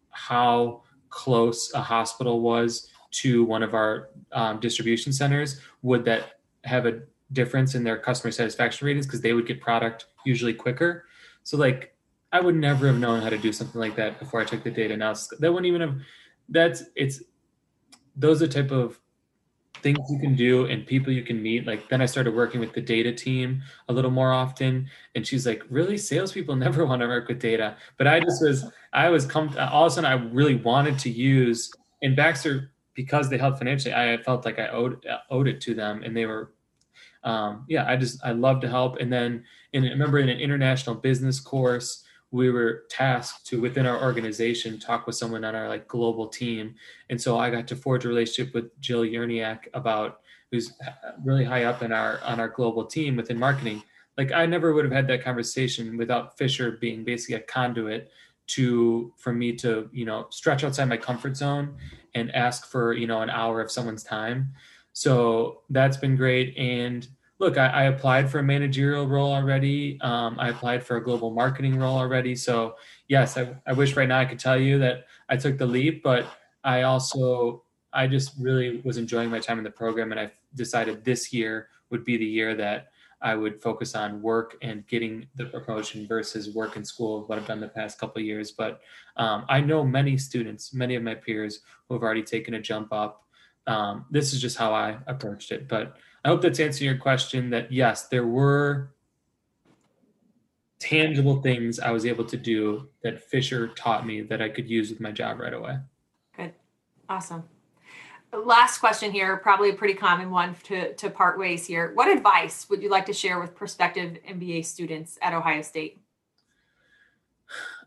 how 0.10 0.84
close 1.10 1.74
a 1.74 1.82
hospital 1.82 2.42
was 2.42 2.90
to 3.12 3.44
one 3.44 3.64
of 3.64 3.74
our 3.74 4.10
um, 4.32 4.60
distribution 4.60 5.14
centers. 5.14 5.60
Would 5.82 6.06
that 6.06 6.40
have 6.64 6.86
a 6.86 7.02
difference 7.34 7.76
in 7.76 7.84
their 7.84 7.98
customer 7.98 8.32
satisfaction 8.32 8.86
ratings 8.86 9.06
because 9.06 9.22
they 9.22 9.34
would 9.34 9.48
get 9.48 9.62
product 9.62 10.06
usually 10.26 10.54
quicker? 10.54 11.06
So 11.44 11.58
like 11.58 11.96
I 12.32 12.40
would 12.40 12.56
never 12.56 12.88
have 12.88 12.98
known 12.98 13.22
how 13.22 13.30
to 13.30 13.38
do 13.38 13.52
something 13.52 13.80
like 13.80 13.96
that 13.98 14.20
before 14.20 14.42
I 14.42 14.46
took 14.46 14.64
the 14.64 14.72
data 14.72 14.94
analysis. 14.94 15.38
That 15.40 15.52
wouldn't 15.52 15.68
even 15.68 15.82
have. 15.82 15.96
That's 16.50 16.84
it's. 16.96 17.24
Those 18.16 18.42
are 18.42 18.48
type 18.48 18.72
of 18.72 19.00
things 19.82 19.98
you 20.10 20.20
can 20.20 20.36
do 20.36 20.66
and 20.66 20.86
people 20.86 21.12
you 21.12 21.24
can 21.24 21.42
meet. 21.42 21.66
Like 21.66 21.90
then 21.90 22.02
I 22.02 22.06
started 22.06 22.36
working 22.36 22.60
with 22.60 22.74
the 22.74 22.82
data 22.82 23.12
team 23.12 23.62
a 23.90 23.94
little 23.94 24.12
more 24.12 24.32
often, 24.32 24.88
and 25.16 25.26
she's 25.26 25.46
like, 25.46 25.64
"Really, 25.70 25.98
salespeople 25.98 26.56
never 26.68 26.86
want 26.86 27.02
to 27.02 27.08
work 27.08 27.28
with 27.28 27.40
data." 27.40 27.76
But 27.98 28.08
I 28.08 28.20
just 28.20 28.42
was, 28.42 28.72
I 28.94 29.10
was 29.10 29.26
come 29.26 29.54
all 29.60 29.86
of 29.86 29.92
a 29.92 29.96
sudden 29.96 30.10
I 30.10 30.14
really 30.32 30.56
wanted 30.56 31.00
to 31.00 31.10
use 31.10 31.74
And 32.02 32.16
Baxter 32.16 32.72
because 33.02 33.30
they 33.30 33.38
helped 33.38 33.58
financially. 33.58 33.94
I 33.94 34.18
felt 34.18 34.46
like 34.46 34.60
I 34.60 34.68
owed 34.70 35.06
owed 35.30 35.48
it 35.48 35.62
to 35.62 35.74
them, 35.74 36.04
and 36.04 36.16
they 36.16 36.26
were 36.26 36.54
um, 37.24 37.66
yeah, 37.68 37.86
I 37.88 37.98
just 37.98 38.20
I 38.24 38.32
love 38.32 38.62
to 38.62 38.70
help. 38.70 38.98
And 38.98 39.12
then 39.12 39.44
in 39.74 39.84
remember 39.84 40.20
in 40.20 40.30
an 40.30 40.40
international 40.40 40.96
business 40.96 41.40
course, 41.40 42.04
we 42.32 42.50
were 42.50 42.84
tasked 42.90 43.46
to 43.48 43.60
within 43.60 43.86
our 43.86 44.02
organization 44.02 44.80
talk 44.80 45.06
with 45.06 45.16
someone 45.16 45.44
on 45.44 45.54
our 45.54 45.68
like 45.68 45.88
global 45.88 46.28
team 46.28 46.74
and 47.10 47.22
so 47.22 47.38
i 47.38 47.50
got 47.50 47.68
to 47.68 47.76
forge 47.76 48.06
a 48.06 48.08
relationship 48.08 48.54
with 48.54 48.80
jill 48.80 49.02
yerniak 49.04 49.68
about 49.74 50.22
who's 50.50 50.74
really 51.24 51.44
high 51.44 51.66
up 51.66 51.84
in 51.84 51.92
our 51.92 52.20
on 52.24 52.40
our 52.40 52.48
global 52.48 52.86
team 52.86 53.18
within 53.18 53.38
marketing 53.38 53.84
like 54.18 54.32
i 54.32 54.46
never 54.46 54.74
would 54.74 54.86
have 54.86 54.94
had 54.94 55.08
that 55.08 55.24
conversation 55.24 55.98
without 55.98 56.38
fisher 56.38 56.78
being 56.80 57.04
basically 57.04 57.36
a 57.36 57.42
conduit 57.42 58.10
to 58.56 59.14
for 59.18 59.34
me 59.34 59.54
to 59.54 59.90
you 59.92 60.06
know 60.06 60.28
stretch 60.30 60.64
outside 60.64 60.86
my 60.86 60.98
comfort 60.98 61.36
zone 61.36 61.76
and 62.16 62.34
ask 62.36 62.68
for 62.68 62.94
you 62.94 63.08
know 63.08 63.22
an 63.22 63.30
hour 63.30 63.62
of 63.62 63.72
someone's 63.72 64.04
time 64.04 64.52
so 64.94 65.62
that's 65.70 65.98
been 65.98 66.16
great 66.16 66.58
and 66.58 67.08
look, 67.42 67.58
I, 67.58 67.68
I, 67.68 67.84
applied 67.86 68.30
for 68.30 68.38
a 68.38 68.44
managerial 68.44 69.08
role 69.08 69.34
already. 69.34 70.00
Um, 70.02 70.40
I 70.40 70.50
applied 70.50 70.84
for 70.84 70.98
a 70.98 71.04
global 71.04 71.32
marketing 71.32 71.76
role 71.76 71.98
already. 71.98 72.36
So 72.36 72.76
yes, 73.08 73.36
I, 73.36 73.56
I 73.66 73.74
wish 73.74 73.96
right 73.96 74.08
now 74.08 74.20
I 74.20 74.26
could 74.26 74.38
tell 74.38 74.60
you 74.60 74.78
that 74.78 75.06
I 75.28 75.38
took 75.38 75.58
the 75.58 75.66
leap, 75.66 76.04
but 76.04 76.28
I 76.64 76.84
also 76.84 77.64
I 77.94 78.06
just 78.06 78.34
really 78.40 78.80
was 78.86 78.98
enjoying 78.98 79.32
my 79.32 79.40
time 79.40 79.58
in 79.58 79.64
the 79.64 79.72
program, 79.72 80.12
and 80.12 80.20
I 80.20 80.32
decided 80.54 81.04
this 81.04 81.34
year 81.34 81.70
would 81.90 82.06
be 82.06 82.16
the 82.16 82.26
year 82.26 82.56
that 82.56 82.91
I 83.22 83.36
would 83.36 83.62
focus 83.62 83.96
on 83.96 84.22
work 84.22 84.58
and 84.62 84.86
getting 84.88 85.28
the 85.36 85.46
promotion 85.46 86.08
versus 86.08 86.54
work 86.54 86.76
and 86.76 86.86
school, 86.86 87.24
what 87.28 87.38
I've 87.38 87.48
done 87.48 87.60
the 87.60 87.68
past 87.68 88.00
couple 88.00 88.22
years. 88.22 88.52
But 88.52 88.82
um, 89.18 89.46
I 89.48 89.62
know 89.62 89.84
many 89.84 90.18
students, 90.18 90.74
many 90.74 90.96
of 90.96 91.04
my 91.04 91.16
peers 91.16 91.60
who 91.88 91.96
have 91.96 92.04
already 92.04 92.24
taken 92.24 92.56
a 92.56 92.62
jump 92.62 92.92
up. 92.92 93.26
Um, 93.68 94.06
this 94.10 94.34
is 94.34 94.42
just 94.42 94.58
how 94.58 94.74
I 94.74 94.98
approached 95.06 95.52
it, 95.52 95.68
but 95.68 95.98
I 96.26 96.30
hope 96.30 96.42
that's 96.42 96.60
answering 96.60 96.90
your 96.90 97.00
question 97.00 97.50
that 97.52 97.72
yes, 97.72 98.08
there 98.08 98.26
were 98.26 98.94
tangible 100.80 101.42
things 101.42 101.80
I 101.80 101.92
was 101.92 102.08
able 102.08 102.26
to 102.26 102.38
do 102.38 102.90
that 103.04 103.22
Fisher 103.22 103.68
taught 103.68 104.06
me 104.06 104.22
that 104.22 104.42
I 104.42 104.50
could 104.50 104.68
use 104.68 104.90
with 104.90 105.00
my 105.00 105.12
job 105.12 105.40
right 105.40 105.54
away. 105.54 105.78
Good. 106.36 106.54
Awesome. 107.08 107.44
Last 108.34 108.80
question 108.80 109.12
here, 109.12 109.38
probably 109.38 109.72
a 109.72 109.74
pretty 109.74 109.94
common 109.94 110.32
one 110.32 110.56
to, 110.64 110.94
to 110.96 111.10
part 111.10 111.38
ways 111.38 111.66
here. 111.66 111.92
What 111.94 112.08
advice 112.08 112.70
would 112.70 112.82
you 112.82 112.90
like 112.90 113.06
to 113.08 113.14
share 113.14 113.40
with 113.40 113.56
prospective 113.56 114.18
MBA 114.28 114.66
students 114.66 115.18
at 115.22 115.34
Ohio 115.34 115.62
State? 115.62 116.02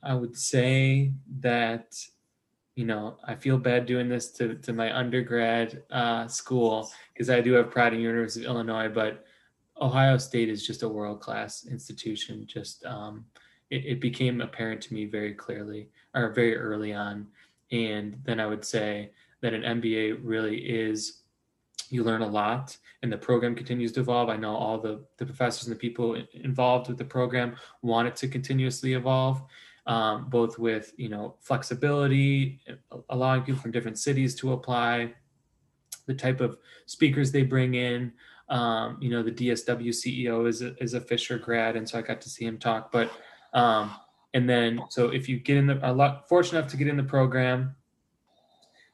I 0.03 0.15
would 0.15 0.37
say 0.37 1.13
that 1.41 1.97
you 2.75 2.85
know, 2.85 3.19
I 3.25 3.35
feel 3.35 3.57
bad 3.57 3.87
doing 3.87 4.09
this 4.09 4.31
to, 4.33 4.57
to 4.57 4.73
my 4.73 4.97
undergrad 4.97 5.83
uh, 5.91 6.27
school 6.27 6.91
because 7.13 7.31
I 7.31 7.41
do 7.41 7.53
have 7.53 7.71
pride 7.71 7.95
in 7.95 8.01
University 8.01 8.45
of 8.45 8.51
Illinois, 8.51 8.89
but 8.89 9.25
Ohio 9.81 10.19
State 10.19 10.49
is 10.49 10.67
just 10.67 10.83
a 10.83 10.89
world 10.89 11.21
class 11.21 11.67
institution. 11.67 12.47
Just 12.47 12.85
um, 12.85 13.25
it, 13.71 13.85
it, 13.85 14.01
became 14.01 14.41
apparent 14.41 14.81
to 14.83 14.95
me 14.95 15.05
very 15.05 15.35
clearly 15.35 15.89
or 16.15 16.31
very 16.31 16.57
early 16.57 16.93
on. 16.93 17.29
And 17.71 18.19
then 18.25 18.41
I 18.41 18.47
would 18.47 18.65
say 18.65 19.11
that 19.45 19.55
an 19.55 19.81
MBA 19.81 20.19
really 20.23 20.57
is 20.57 21.23
you 21.91 22.03
learn 22.03 22.23
a 22.23 22.27
lot 22.27 22.77
and 23.03 23.13
the 23.13 23.19
program 23.19 23.55
continues 23.55 23.93
to 23.93 24.01
evolve. 24.01 24.29
I 24.29 24.37
know 24.37 24.57
all 24.57 24.79
the, 24.79 25.05
the 25.19 25.27
professors 25.27 25.67
and 25.67 25.77
the 25.77 25.79
people 25.79 26.21
involved 26.33 26.89
with 26.89 26.99
the 26.99 27.05
program 27.05 27.57
want 27.83 28.09
it 28.09 28.17
to 28.17 28.29
continuously 28.29 28.95
evolve 28.95 29.43
um, 29.87 30.29
both 30.29 30.59
with 30.59 30.93
you 30.97 31.09
know 31.09 31.35
flexibility, 31.41 32.61
allowing 33.11 33.43
people 33.43 33.61
from 33.61 33.71
different 33.71 33.99
cities 33.99 34.35
to 34.37 34.53
apply, 34.53 35.13
the 36.07 36.15
type 36.15 36.41
of 36.41 36.59
speakers 36.87 37.31
they 37.31 37.43
bring 37.43 37.75
in. 37.75 38.13
Um, 38.49 38.99
you 39.01 39.11
know, 39.11 39.23
the 39.23 39.33
DSW 39.33 39.89
CEO 39.89 40.47
is 40.47 40.63
a, 40.63 40.77
is 40.83 40.95
a 40.95 41.01
Fisher 41.01 41.39
grad, 41.39 41.77
and 41.77 41.89
so 41.89 41.99
I 41.99 42.03
got 42.03 42.21
to 42.23 42.31
see 42.31 42.45
him 42.45 42.59
talk. 42.59 42.93
But 42.93 43.11
um, 43.53 43.95
And 44.35 44.49
then, 44.49 44.81
so 44.91 45.09
if 45.09 45.29
you 45.29 45.39
get 45.39 45.57
in 45.57 45.67
the, 45.67 45.81
are 45.81 46.23
fortunate 46.29 46.59
enough 46.59 46.71
to 46.73 46.77
get 46.77 46.89
in 46.89 46.97
the 46.97 47.05
program, 47.05 47.77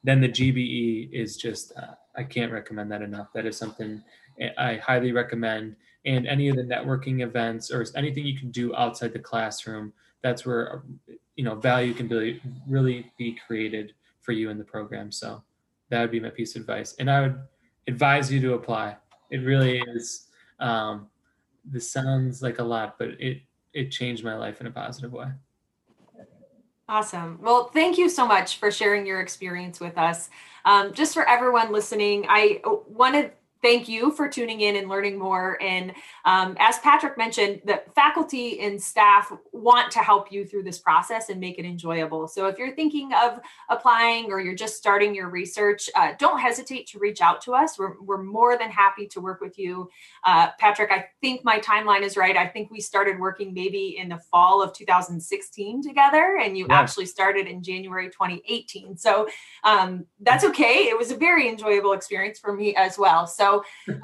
then 0.02 0.20
the 0.20 0.28
GBE 0.28 1.12
is 1.12 1.36
just, 1.36 1.72
uh, 1.76 1.94
I 2.16 2.24
can't 2.24 2.52
recommend 2.52 2.90
that 2.92 3.02
enough. 3.02 3.28
That 3.34 3.46
is 3.46 3.56
something 3.56 4.02
I 4.56 4.76
highly 4.76 5.12
recommend. 5.12 5.76
And 6.06 6.26
any 6.26 6.48
of 6.48 6.56
the 6.56 6.62
networking 6.62 7.22
events 7.22 7.70
or 7.70 7.84
anything 7.94 8.24
you 8.26 8.38
can 8.38 8.50
do 8.50 8.74
outside 8.74 9.12
the 9.12 9.18
classroom, 9.18 9.92
that's 10.22 10.46
where, 10.46 10.82
you 11.36 11.44
know, 11.44 11.54
value 11.54 11.92
can 11.92 12.08
be, 12.08 12.40
really 12.66 13.10
be 13.18 13.38
created 13.46 13.92
for 14.20 14.32
you 14.32 14.48
in 14.50 14.58
the 14.58 14.64
program. 14.64 15.12
So 15.12 15.42
that 15.90 16.00
would 16.00 16.10
be 16.10 16.20
my 16.20 16.30
piece 16.30 16.56
of 16.56 16.62
advice. 16.62 16.94
And 16.98 17.10
I 17.10 17.20
would 17.20 17.38
advise 17.86 18.32
you 18.32 18.40
to 18.40 18.54
apply. 18.54 18.96
It 19.30 19.38
really 19.38 19.82
is. 19.94 20.28
Um, 20.58 21.08
this 21.64 21.90
sounds 21.90 22.42
like 22.42 22.58
a 22.58 22.64
lot, 22.64 22.98
but 22.98 23.10
it 23.20 23.42
it 23.72 23.90
changed 23.90 24.24
my 24.24 24.34
life 24.34 24.60
in 24.60 24.66
a 24.66 24.70
positive 24.70 25.12
way. 25.12 25.28
Awesome. 26.90 27.38
Well, 27.40 27.68
thank 27.68 27.98
you 27.98 28.08
so 28.08 28.26
much 28.26 28.56
for 28.56 28.72
sharing 28.72 29.06
your 29.06 29.20
experience 29.20 29.78
with 29.78 29.96
us. 29.96 30.28
Um, 30.64 30.92
just 30.92 31.14
for 31.14 31.26
everyone 31.28 31.70
listening, 31.72 32.26
I 32.28 32.60
wanted 32.88 33.30
thank 33.62 33.88
you 33.88 34.10
for 34.12 34.28
tuning 34.28 34.60
in 34.62 34.76
and 34.76 34.88
learning 34.88 35.18
more. 35.18 35.58
And 35.60 35.92
um, 36.24 36.56
as 36.58 36.78
Patrick 36.78 37.18
mentioned, 37.18 37.60
the 37.64 37.82
faculty 37.94 38.60
and 38.60 38.80
staff 38.80 39.32
want 39.52 39.90
to 39.92 39.98
help 39.98 40.32
you 40.32 40.46
through 40.46 40.62
this 40.62 40.78
process 40.78 41.28
and 41.28 41.40
make 41.40 41.58
it 41.58 41.64
enjoyable. 41.64 42.26
So 42.28 42.46
if 42.46 42.58
you're 42.58 42.74
thinking 42.74 43.12
of 43.12 43.40
applying 43.68 44.30
or 44.32 44.40
you're 44.40 44.54
just 44.54 44.76
starting 44.76 45.14
your 45.14 45.28
research, 45.28 45.90
uh, 45.94 46.12
don't 46.18 46.38
hesitate 46.38 46.86
to 46.88 46.98
reach 46.98 47.20
out 47.20 47.42
to 47.42 47.52
us. 47.52 47.78
We're, 47.78 48.00
we're 48.00 48.22
more 48.22 48.56
than 48.56 48.70
happy 48.70 49.06
to 49.08 49.20
work 49.20 49.40
with 49.40 49.58
you. 49.58 49.90
Uh, 50.24 50.48
Patrick, 50.58 50.90
I 50.90 51.06
think 51.20 51.44
my 51.44 51.58
timeline 51.58 52.02
is 52.02 52.16
right. 52.16 52.36
I 52.36 52.46
think 52.46 52.70
we 52.70 52.80
started 52.80 53.18
working 53.18 53.52
maybe 53.52 53.96
in 53.98 54.08
the 54.08 54.18
fall 54.30 54.62
of 54.62 54.72
2016 54.72 55.82
together, 55.82 56.38
and 56.42 56.56
you 56.56 56.66
yeah. 56.68 56.80
actually 56.80 57.06
started 57.06 57.46
in 57.46 57.62
January 57.62 58.08
2018. 58.08 58.96
So 58.96 59.28
um, 59.64 60.06
that's 60.20 60.44
okay. 60.44 60.88
It 60.88 60.96
was 60.96 61.10
a 61.10 61.16
very 61.16 61.48
enjoyable 61.48 61.92
experience 61.92 62.38
for 62.38 62.54
me 62.54 62.74
as 62.74 62.98
well. 62.98 63.26
So 63.26 63.49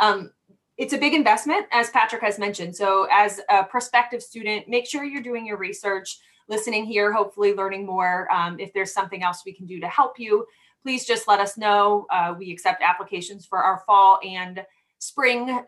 um, 0.01 0.31
it's 0.79 0.93
a 0.93 0.99
big 0.99 1.15
investment, 1.15 1.67
as 1.73 1.91
Patrick 1.91 2.23
has 2.23 2.39
mentioned. 2.39 2.77
So, 2.77 3.07
as 3.11 3.41
a 3.49 3.65
prospective 3.65 4.23
student, 4.23 4.69
make 4.69 4.87
sure 4.87 5.05
you're 5.05 5.23
doing 5.23 5.47
your 5.47 5.57
research, 5.57 6.19
listening 6.49 6.85
here, 6.85 7.13
hopefully 7.13 7.55
learning 7.55 7.87
more. 7.87 8.33
Um, 8.33 8.61
if 8.61 8.73
there's 8.73 8.93
something 8.93 9.23
else 9.23 9.43
we 9.47 9.53
can 9.53 9.67
do 9.67 9.81
to 9.81 9.89
help 9.89 10.19
you, 10.19 10.47
please 10.83 11.07
just 11.07 11.27
let 11.27 11.41
us 11.41 11.57
know. 11.57 12.07
Uh, 12.13 12.35
we 12.39 12.53
accept 12.53 12.83
applications 12.83 13.47
for 13.47 13.59
our 13.59 13.83
fall 13.87 14.21
and 14.25 14.65
spring 14.99 15.65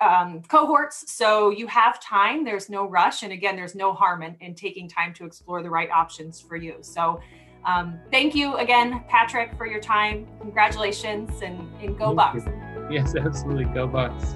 um, 0.00 0.42
cohorts. 0.48 1.12
So 1.12 1.50
you 1.50 1.66
have 1.66 2.00
time, 2.00 2.44
there's 2.44 2.70
no 2.70 2.88
rush. 2.88 3.22
And 3.22 3.32
again, 3.32 3.56
there's 3.56 3.74
no 3.74 3.92
harm 3.92 4.22
in, 4.22 4.36
in 4.40 4.54
taking 4.54 4.88
time 4.88 5.12
to 5.14 5.24
explore 5.24 5.62
the 5.62 5.70
right 5.70 5.90
options 5.90 6.40
for 6.40 6.56
you. 6.56 6.76
So 6.80 7.20
um, 7.66 8.00
thank 8.10 8.34
you 8.34 8.56
again, 8.56 9.04
Patrick, 9.08 9.56
for 9.58 9.66
your 9.66 9.80
time. 9.80 10.26
Congratulations 10.40 11.42
and, 11.42 11.68
and 11.82 11.98
go 11.98 12.14
Bucks. 12.14 12.44
Yes, 12.90 13.14
absolutely. 13.14 13.66
Go 13.66 13.86
Bucks. 13.86 14.34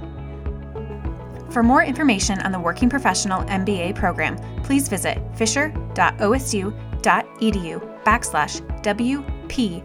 For 1.51 1.63
more 1.63 1.83
information 1.85 2.41
on 2.41 2.53
the 2.53 2.59
Working 2.59 2.91
Professional 2.91 3.43
MBA 3.45 3.95
program, 3.95 4.37
please 4.63 4.89
visit 4.89 5.19
fisher.osu.edu 5.37 6.75
backslash 8.05 8.61
WPMBA. 8.83 9.85